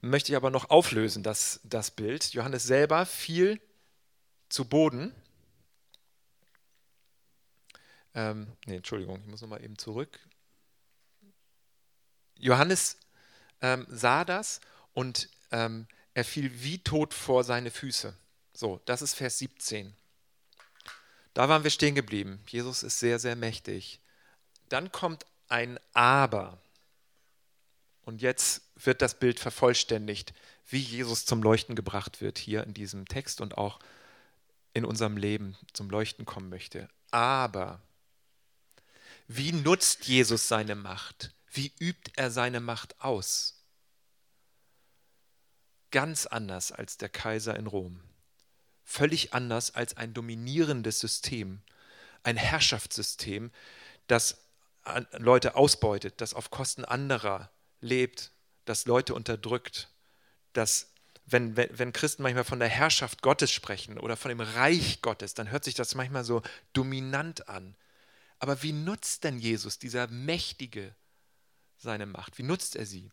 möchte 0.00 0.32
ich 0.32 0.36
aber 0.36 0.50
noch 0.50 0.70
auflösen, 0.70 1.22
das, 1.22 1.60
das 1.62 1.90
Bild. 1.90 2.32
Johannes 2.32 2.64
selber 2.64 3.06
fiel 3.06 3.60
zu 4.48 4.64
Boden. 4.64 5.14
Ähm, 8.14 8.48
nee, 8.66 8.76
Entschuldigung, 8.76 9.20
ich 9.20 9.26
muss 9.26 9.40
nochmal 9.40 9.62
eben 9.62 9.78
zurück. 9.78 10.18
Johannes 12.36 12.96
ähm, 13.60 13.86
sah 13.88 14.24
das 14.24 14.60
und 14.92 15.28
ähm, 15.52 15.86
er 16.14 16.24
fiel 16.24 16.50
wie 16.62 16.78
tot 16.78 17.14
vor 17.14 17.44
seine 17.44 17.70
Füße. 17.70 18.16
So, 18.52 18.80
das 18.86 19.02
ist 19.02 19.14
Vers 19.14 19.38
17. 19.38 19.94
Da 21.34 21.48
waren 21.48 21.62
wir 21.62 21.70
stehen 21.70 21.94
geblieben. 21.94 22.42
Jesus 22.48 22.82
ist 22.82 22.98
sehr, 22.98 23.18
sehr 23.18 23.36
mächtig. 23.36 24.00
Dann 24.68 24.90
kommt 24.90 25.24
ein 25.48 25.78
Aber. 25.92 26.60
Und 28.10 28.22
jetzt 28.22 28.62
wird 28.74 29.02
das 29.02 29.20
Bild 29.20 29.38
vervollständigt, 29.38 30.34
wie 30.66 30.80
Jesus 30.80 31.26
zum 31.26 31.44
Leuchten 31.44 31.76
gebracht 31.76 32.20
wird 32.20 32.38
hier 32.38 32.64
in 32.64 32.74
diesem 32.74 33.06
Text 33.06 33.40
und 33.40 33.56
auch 33.56 33.78
in 34.74 34.84
unserem 34.84 35.16
Leben 35.16 35.56
zum 35.74 35.88
Leuchten 35.88 36.24
kommen 36.24 36.48
möchte. 36.48 36.88
Aber 37.12 37.80
wie 39.28 39.52
nutzt 39.52 40.08
Jesus 40.08 40.48
seine 40.48 40.74
Macht? 40.74 41.32
Wie 41.52 41.72
übt 41.78 42.10
er 42.16 42.32
seine 42.32 42.58
Macht 42.58 43.00
aus? 43.00 43.62
Ganz 45.92 46.26
anders 46.26 46.72
als 46.72 46.96
der 46.96 47.10
Kaiser 47.10 47.54
in 47.54 47.68
Rom. 47.68 48.00
Völlig 48.82 49.34
anders 49.34 49.76
als 49.76 49.96
ein 49.96 50.14
dominierendes 50.14 50.98
System, 50.98 51.62
ein 52.24 52.36
Herrschaftssystem, 52.36 53.52
das 54.08 54.38
Leute 55.12 55.54
ausbeutet, 55.54 56.20
das 56.20 56.34
auf 56.34 56.50
Kosten 56.50 56.84
anderer 56.84 57.52
lebt, 57.80 58.32
das 58.64 58.86
Leute 58.86 59.14
unterdrückt, 59.14 59.88
dass 60.52 60.92
wenn, 61.26 61.56
wenn, 61.56 61.78
wenn, 61.78 61.92
Christen 61.92 62.22
manchmal 62.22 62.44
von 62.44 62.58
der 62.58 62.68
Herrschaft 62.68 63.22
Gottes 63.22 63.52
sprechen 63.52 63.98
oder 63.98 64.16
von 64.16 64.30
dem 64.30 64.40
Reich 64.40 65.00
Gottes, 65.00 65.34
dann 65.34 65.50
hört 65.50 65.64
sich 65.64 65.74
das 65.74 65.94
manchmal 65.94 66.24
so 66.24 66.42
dominant 66.72 67.48
an. 67.48 67.76
Aber 68.38 68.62
wie 68.62 68.72
nutzt 68.72 69.24
denn 69.24 69.38
Jesus, 69.38 69.78
dieser 69.78 70.08
Mächtige, 70.08 70.94
seine 71.76 72.06
Macht? 72.06 72.38
Wie 72.38 72.42
nutzt 72.42 72.74
er 72.74 72.86
sie? 72.86 73.10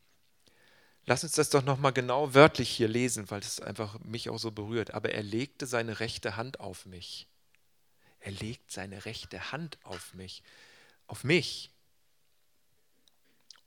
Lass 1.05 1.23
uns 1.23 1.33
das 1.33 1.49
doch 1.49 1.63
nochmal 1.63 1.93
genau 1.93 2.33
wörtlich 2.33 2.69
hier 2.69 2.89
lesen, 2.89 3.29
weil 3.31 3.39
das 3.39 3.61
einfach 3.61 3.99
mich 3.99 4.29
auch 4.29 4.39
so 4.39 4.51
berührt. 4.51 4.93
Aber 4.93 5.11
er 5.11 5.23
legte 5.23 5.65
seine 5.65 5.99
rechte 5.99 6.35
Hand 6.35 6.59
auf 6.59 6.85
mich. 6.85 7.27
Er 8.19 8.31
legt 8.31 8.71
seine 8.71 9.05
rechte 9.05 9.51
Hand 9.51 9.77
auf 9.83 10.13
mich. 10.13 10.43
Auf 11.07 11.23
mich. 11.23 11.71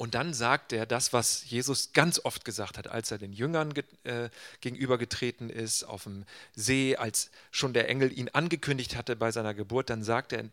Und 0.00 0.14
dann 0.14 0.32
sagt 0.32 0.72
er 0.72 0.86
das, 0.86 1.12
was 1.12 1.50
Jesus 1.50 1.92
ganz 1.92 2.24
oft 2.24 2.46
gesagt 2.46 2.78
hat, 2.78 2.88
als 2.88 3.10
er 3.10 3.18
den 3.18 3.34
Jüngern 3.34 3.74
äh, 4.04 4.30
gegenübergetreten 4.62 5.50
ist 5.50 5.84
auf 5.84 6.04
dem 6.04 6.24
See, 6.56 6.96
als 6.96 7.30
schon 7.50 7.74
der 7.74 7.86
Engel 7.90 8.10
ihn 8.10 8.30
angekündigt 8.30 8.96
hatte 8.96 9.14
bei 9.14 9.30
seiner 9.30 9.52
Geburt, 9.52 9.90
dann 9.90 10.02
sagt 10.02 10.32
er 10.32 10.48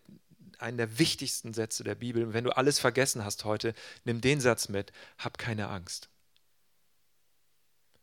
einen 0.60 0.76
der 0.76 1.00
wichtigsten 1.00 1.54
Sätze 1.54 1.86
der 1.86 1.96
Bibel, 1.96 2.34
wenn 2.34 2.44
du 2.44 2.58
alles 2.58 2.78
vergessen 2.78 3.24
hast 3.24 3.46
heute, 3.46 3.74
nimm 4.04 4.20
den 4.20 4.42
Satz 4.42 4.68
mit, 4.68 4.92
hab 5.18 5.38
keine 5.38 5.70
Angst. 5.70 6.10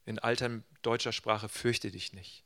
In 0.06 0.18
alter 0.18 0.62
deutscher 0.80 1.12
Sprache 1.12 1.50
fürchte 1.50 1.90
dich 1.90 2.14
nicht 2.14 2.42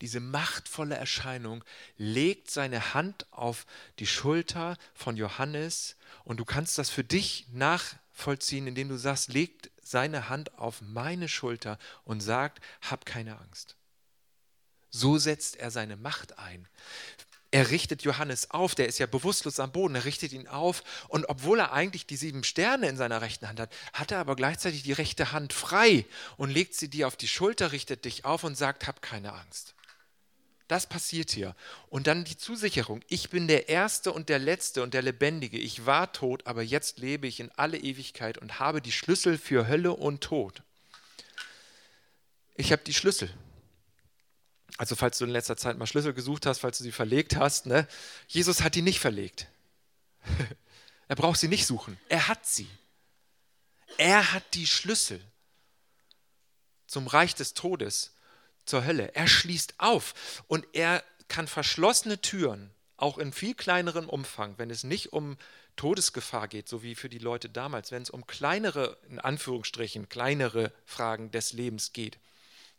diese 0.00 0.20
machtvolle 0.20 0.96
Erscheinung, 0.96 1.64
legt 1.96 2.50
seine 2.50 2.94
Hand 2.94 3.26
auf 3.32 3.66
die 3.98 4.06
Schulter 4.06 4.76
von 4.94 5.16
Johannes 5.16 5.96
und 6.24 6.38
du 6.38 6.44
kannst 6.44 6.78
das 6.78 6.90
für 6.90 7.04
dich 7.04 7.46
nachvollziehen, 7.52 8.66
indem 8.66 8.88
du 8.88 8.96
sagst, 8.96 9.32
legt 9.32 9.70
seine 9.82 10.28
Hand 10.28 10.58
auf 10.58 10.80
meine 10.82 11.28
Schulter 11.28 11.78
und 12.04 12.20
sagt, 12.20 12.62
hab 12.82 13.06
keine 13.06 13.38
Angst. 13.38 13.76
So 14.90 15.18
setzt 15.18 15.56
er 15.56 15.70
seine 15.70 15.96
Macht 15.96 16.38
ein. 16.38 16.66
Er 17.52 17.70
richtet 17.70 18.02
Johannes 18.02 18.50
auf, 18.50 18.74
der 18.74 18.88
ist 18.88 18.98
ja 18.98 19.06
bewusstlos 19.06 19.60
am 19.60 19.70
Boden, 19.70 19.94
er 19.94 20.04
richtet 20.04 20.32
ihn 20.32 20.48
auf 20.48 20.82
und 21.08 21.28
obwohl 21.28 21.60
er 21.60 21.72
eigentlich 21.72 22.06
die 22.06 22.16
sieben 22.16 22.42
Sterne 22.42 22.88
in 22.88 22.96
seiner 22.96 23.22
rechten 23.22 23.46
Hand 23.48 23.60
hat, 23.60 23.72
hat 23.92 24.10
er 24.10 24.18
aber 24.18 24.34
gleichzeitig 24.34 24.82
die 24.82 24.92
rechte 24.92 25.32
Hand 25.32 25.52
frei 25.52 26.04
und 26.36 26.50
legt 26.50 26.74
sie 26.74 26.88
dir 26.88 27.06
auf 27.06 27.16
die 27.16 27.28
Schulter, 27.28 27.70
richtet 27.70 28.04
dich 28.04 28.24
auf 28.24 28.42
und 28.42 28.56
sagt, 28.56 28.86
hab 28.88 29.00
keine 29.00 29.32
Angst. 29.32 29.75
Das 30.68 30.88
passiert 30.88 31.30
hier. 31.30 31.54
Und 31.88 32.08
dann 32.08 32.24
die 32.24 32.36
Zusicherung, 32.36 33.02
ich 33.08 33.30
bin 33.30 33.46
der 33.46 33.68
Erste 33.68 34.12
und 34.12 34.28
der 34.28 34.40
Letzte 34.40 34.82
und 34.82 34.94
der 34.94 35.02
Lebendige. 35.02 35.58
Ich 35.58 35.86
war 35.86 36.12
tot, 36.12 36.46
aber 36.46 36.62
jetzt 36.62 36.98
lebe 36.98 37.28
ich 37.28 37.38
in 37.38 37.50
alle 37.52 37.78
Ewigkeit 37.78 38.36
und 38.38 38.58
habe 38.58 38.82
die 38.82 38.92
Schlüssel 38.92 39.38
für 39.38 39.68
Hölle 39.68 39.92
und 39.92 40.22
Tod. 40.22 40.62
Ich 42.56 42.72
habe 42.72 42.82
die 42.82 42.94
Schlüssel. 42.94 43.30
Also 44.78 44.96
falls 44.96 45.18
du 45.18 45.24
in 45.24 45.30
letzter 45.30 45.56
Zeit 45.56 45.78
mal 45.78 45.86
Schlüssel 45.86 46.12
gesucht 46.12 46.46
hast, 46.46 46.58
falls 46.58 46.78
du 46.78 46.84
sie 46.84 46.92
verlegt 46.92 47.36
hast, 47.36 47.66
ne? 47.66 47.86
Jesus 48.26 48.62
hat 48.62 48.74
die 48.74 48.82
nicht 48.82 48.98
verlegt. 48.98 49.46
er 51.08 51.16
braucht 51.16 51.38
sie 51.38 51.48
nicht 51.48 51.66
suchen. 51.66 51.96
Er 52.08 52.28
hat 52.28 52.44
sie. 52.44 52.68
Er 53.98 54.32
hat 54.32 54.42
die 54.54 54.66
Schlüssel 54.66 55.20
zum 56.86 57.06
Reich 57.06 57.34
des 57.34 57.54
Todes, 57.54 58.12
zur 58.66 58.84
Hölle. 58.84 59.14
Er 59.14 59.28
schließt 59.28 59.74
auf 59.78 60.42
und 60.48 60.66
er 60.72 61.02
kann 61.28 61.48
verschlossene 61.48 62.20
Türen, 62.20 62.70
auch 62.96 63.18
in 63.18 63.32
viel 63.32 63.54
kleinerem 63.54 64.08
Umfang, 64.08 64.54
wenn 64.58 64.70
es 64.70 64.84
nicht 64.84 65.12
um 65.12 65.36
Todesgefahr 65.76 66.48
geht, 66.48 66.68
so 66.68 66.82
wie 66.82 66.94
für 66.94 67.08
die 67.08 67.18
Leute 67.18 67.48
damals, 67.48 67.92
wenn 67.92 68.02
es 68.02 68.10
um 68.10 68.26
kleinere, 68.26 68.98
in 69.08 69.18
Anführungsstrichen, 69.18 70.08
kleinere 70.08 70.72
Fragen 70.84 71.30
des 71.30 71.52
Lebens 71.52 71.92
geht, 71.92 72.18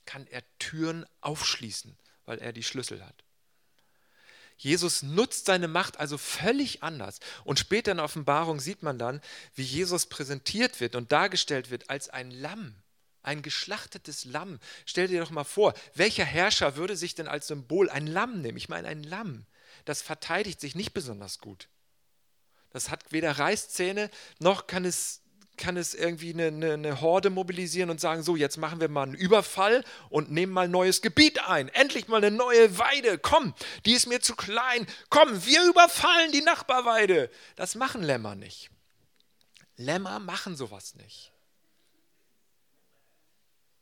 kann 0.05 0.25
er 0.27 0.41
Türen 0.57 1.05
aufschließen, 1.21 1.95
weil 2.25 2.39
er 2.39 2.53
die 2.53 2.63
Schlüssel 2.63 3.05
hat. 3.05 3.23
Jesus 4.57 5.03
nutzt 5.03 5.45
seine 5.45 5.67
Macht 5.67 5.99
also 5.99 6.17
völlig 6.17 6.81
anders. 6.81 7.19
Und 7.43 7.59
später 7.59 7.91
in 7.91 7.97
der 7.97 8.05
Offenbarung 8.05 8.59
sieht 8.59 8.81
man 8.81 8.97
dann, 8.97 9.21
wie 9.53 9.63
Jesus 9.63 10.07
präsentiert 10.07 10.79
wird 10.79 10.95
und 10.95 11.11
dargestellt 11.11 11.69
wird 11.69 11.91
als 11.91 12.09
ein 12.09 12.31
Lamm, 12.31 12.75
ein 13.27 13.41
geschlachtetes 13.41 14.25
Lamm. 14.25 14.59
Stell 14.85 15.07
dir 15.07 15.19
doch 15.19 15.29
mal 15.29 15.43
vor, 15.43 15.73
welcher 15.93 16.25
Herrscher 16.25 16.77
würde 16.77 16.95
sich 16.95 17.13
denn 17.13 17.27
als 17.27 17.47
Symbol 17.47 17.89
ein 17.89 18.07
Lamm 18.07 18.41
nehmen? 18.41 18.57
Ich 18.57 18.69
meine, 18.69 18.87
ein 18.87 19.03
Lamm, 19.03 19.45
das 19.85 20.01
verteidigt 20.01 20.59
sich 20.61 20.75
nicht 20.75 20.93
besonders 20.93 21.39
gut. 21.39 21.67
Das 22.71 22.89
hat 22.89 23.11
weder 23.11 23.37
Reißzähne, 23.37 24.09
noch 24.39 24.67
kann 24.67 24.85
es 24.85 25.21
kann 25.57 25.75
es 25.75 25.95
irgendwie 25.95 26.33
eine, 26.33 26.47
eine, 26.47 26.73
eine, 26.73 27.01
Horde 27.01 27.31
mobilisieren 27.31 27.89
und 27.89 27.99
sagen, 27.99 28.21
so, 28.21 28.35
jetzt 28.35 28.57
machen 28.57 28.79
wir 28.79 28.89
mal 28.89 29.01
einen 29.01 29.15
Überfall 29.15 29.83
und 30.09 30.31
nehmen 30.31 30.53
mal 30.53 30.67
neues 30.67 31.01
Gebiet 31.01 31.39
ein. 31.47 31.67
Endlich 31.69 32.07
mal 32.07 32.17
eine 32.17 32.29
neue 32.29 32.77
Weide. 32.77 33.17
Komm, 33.17 33.55
die 33.83 33.93
ist 33.93 34.05
mir 34.05 34.21
zu 34.21 34.35
klein. 34.35 34.85
Komm, 35.09 35.45
wir 35.47 35.63
überfallen 35.63 36.31
die 36.31 36.43
Nachbarweide. 36.43 37.31
Das 37.55 37.73
machen 37.73 38.03
Lämmer 38.03 38.35
nicht. 38.35 38.69
Lämmer 39.77 40.19
machen 40.19 40.55
sowas 40.55 40.93
nicht. 40.93 41.33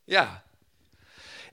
Ja, 0.06 0.44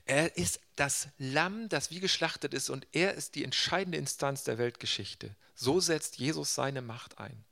er 0.05 0.35
ist 0.37 0.59
das 0.75 1.07
Lamm, 1.17 1.69
das 1.69 1.91
wie 1.91 1.99
geschlachtet 1.99 2.53
ist 2.53 2.69
und 2.69 2.87
er 2.91 3.13
ist 3.13 3.35
die 3.35 3.43
entscheidende 3.43 3.97
Instanz 3.97 4.43
der 4.43 4.57
Weltgeschichte. 4.57 5.35
So 5.55 5.79
setzt 5.79 6.17
Jesus 6.17 6.55
seine 6.55 6.81
Macht 6.81 7.19
ein. 7.19 7.45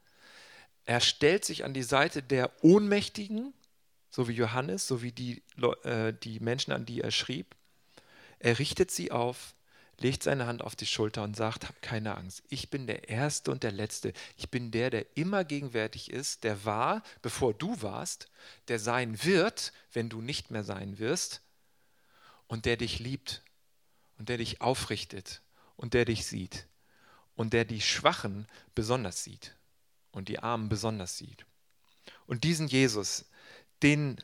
Er 0.85 0.99
stellt 0.99 1.45
sich 1.45 1.63
an 1.63 1.73
die 1.73 1.83
Seite 1.83 2.23
der 2.23 2.51
Ohnmächtigen, 2.63 3.53
so 4.09 4.27
wie 4.27 4.33
Johannes, 4.33 4.87
so 4.87 5.01
wie 5.01 5.11
die, 5.11 5.43
äh, 5.83 6.13
die 6.13 6.39
Menschen, 6.39 6.73
an 6.73 6.85
die 6.85 7.01
er 7.01 7.11
schrieb. 7.11 7.55
Er 8.39 8.59
richtet 8.59 8.91
sie 8.91 9.11
auf, 9.11 9.53
legt 10.01 10.23
seine 10.23 10.47
Hand 10.47 10.61
auf 10.61 10.75
die 10.75 10.85
Schulter 10.85 11.23
und 11.23 11.35
sagt, 11.35 11.67
hab 11.67 11.81
keine 11.81 12.15
Angst, 12.17 12.43
ich 12.49 12.69
bin 12.69 12.87
der 12.87 13.09
Erste 13.09 13.51
und 13.51 13.63
der 13.63 13.71
Letzte. 13.71 14.13
Ich 14.35 14.49
bin 14.49 14.71
der, 14.71 14.89
der 14.89 15.05
immer 15.15 15.43
gegenwärtig 15.43 16.11
ist, 16.11 16.43
der 16.43 16.65
war, 16.65 17.03
bevor 17.21 17.53
du 17.53 17.81
warst, 17.81 18.27
der 18.67 18.79
sein 18.79 19.23
wird, 19.23 19.71
wenn 19.93 20.09
du 20.09 20.21
nicht 20.21 20.51
mehr 20.51 20.63
sein 20.63 20.99
wirst, 20.99 21.41
und 22.47 22.65
der 22.65 22.75
dich 22.75 22.99
liebt 22.99 23.43
und 24.17 24.27
der 24.27 24.37
dich 24.37 24.59
aufrichtet 24.59 25.41
und 25.77 25.93
der 25.93 26.03
dich 26.03 26.25
sieht 26.25 26.67
und 27.35 27.53
der 27.53 27.63
die 27.63 27.79
Schwachen 27.79 28.45
besonders 28.75 29.23
sieht 29.23 29.55
und 30.11 30.27
die 30.27 30.39
Armen 30.39 30.67
besonders 30.67 31.17
sieht. 31.17 31.45
Und 32.25 32.43
diesen 32.43 32.67
Jesus, 32.67 33.23
den 33.83 34.21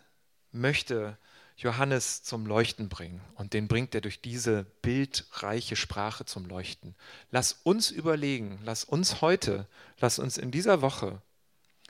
möchte 0.52 1.18
Johannes 1.58 2.22
zum 2.22 2.46
Leuchten 2.46 2.88
bringen 2.88 3.20
und 3.34 3.54
den 3.54 3.68
bringt 3.68 3.96
er 3.96 4.02
durch 4.02 4.22
diese 4.22 4.64
bildreiche 4.84 5.76
Sprache 5.76 6.24
zum 6.24 6.46
Leuchten. 6.46 6.96
Lass 7.32 7.54
uns 7.64 7.90
überlegen, 7.90 8.60
lass 8.64 8.84
uns 8.84 9.22
heute, 9.22 9.68
lass 10.00 10.20
uns 10.20 10.38
in 10.38 10.52
dieser 10.52 10.82
Woche 10.84 11.20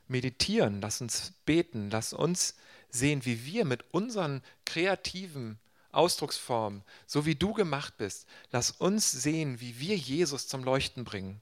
meditieren, 0.08 0.80
lass 0.80 1.02
uns 1.02 1.34
beten, 1.46 1.90
lass 1.92 2.14
uns 2.14 2.56
sehen, 2.90 3.26
wie 3.26 3.46
wir 3.46 3.66
mit 3.66 3.84
unseren 3.94 4.42
kreativen 4.66 5.60
Ausdrucksformen, 5.92 6.84
so 7.06 7.26
wie 7.26 7.36
du 7.36 7.52
gemacht 7.52 7.98
bist, 7.98 8.26
lass 8.52 8.72
uns 8.72 9.12
sehen, 9.12 9.60
wie 9.60 9.82
wir 9.82 9.98
Jesus 9.98 10.48
zum 10.48 10.64
Leuchten 10.64 11.04
bringen 11.04 11.42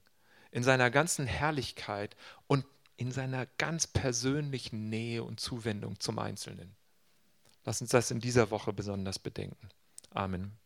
in 0.50 0.64
seiner 0.64 0.90
ganzen 0.90 1.28
Herrlichkeit 1.28 2.16
und 2.48 2.66
in 2.98 3.12
seiner 3.12 3.46
ganz 3.58 3.86
persönlichen 3.86 4.90
Nähe 4.90 5.24
und 5.24 5.40
Zuwendung 5.40 6.00
zum 6.00 6.18
Einzelnen. 6.18 6.76
Lass 7.66 7.82
uns 7.82 7.90
das 7.90 8.12
in 8.12 8.20
dieser 8.20 8.52
Woche 8.52 8.72
besonders 8.72 9.20
bedenken. 9.20 9.70
Amen. 10.12 10.58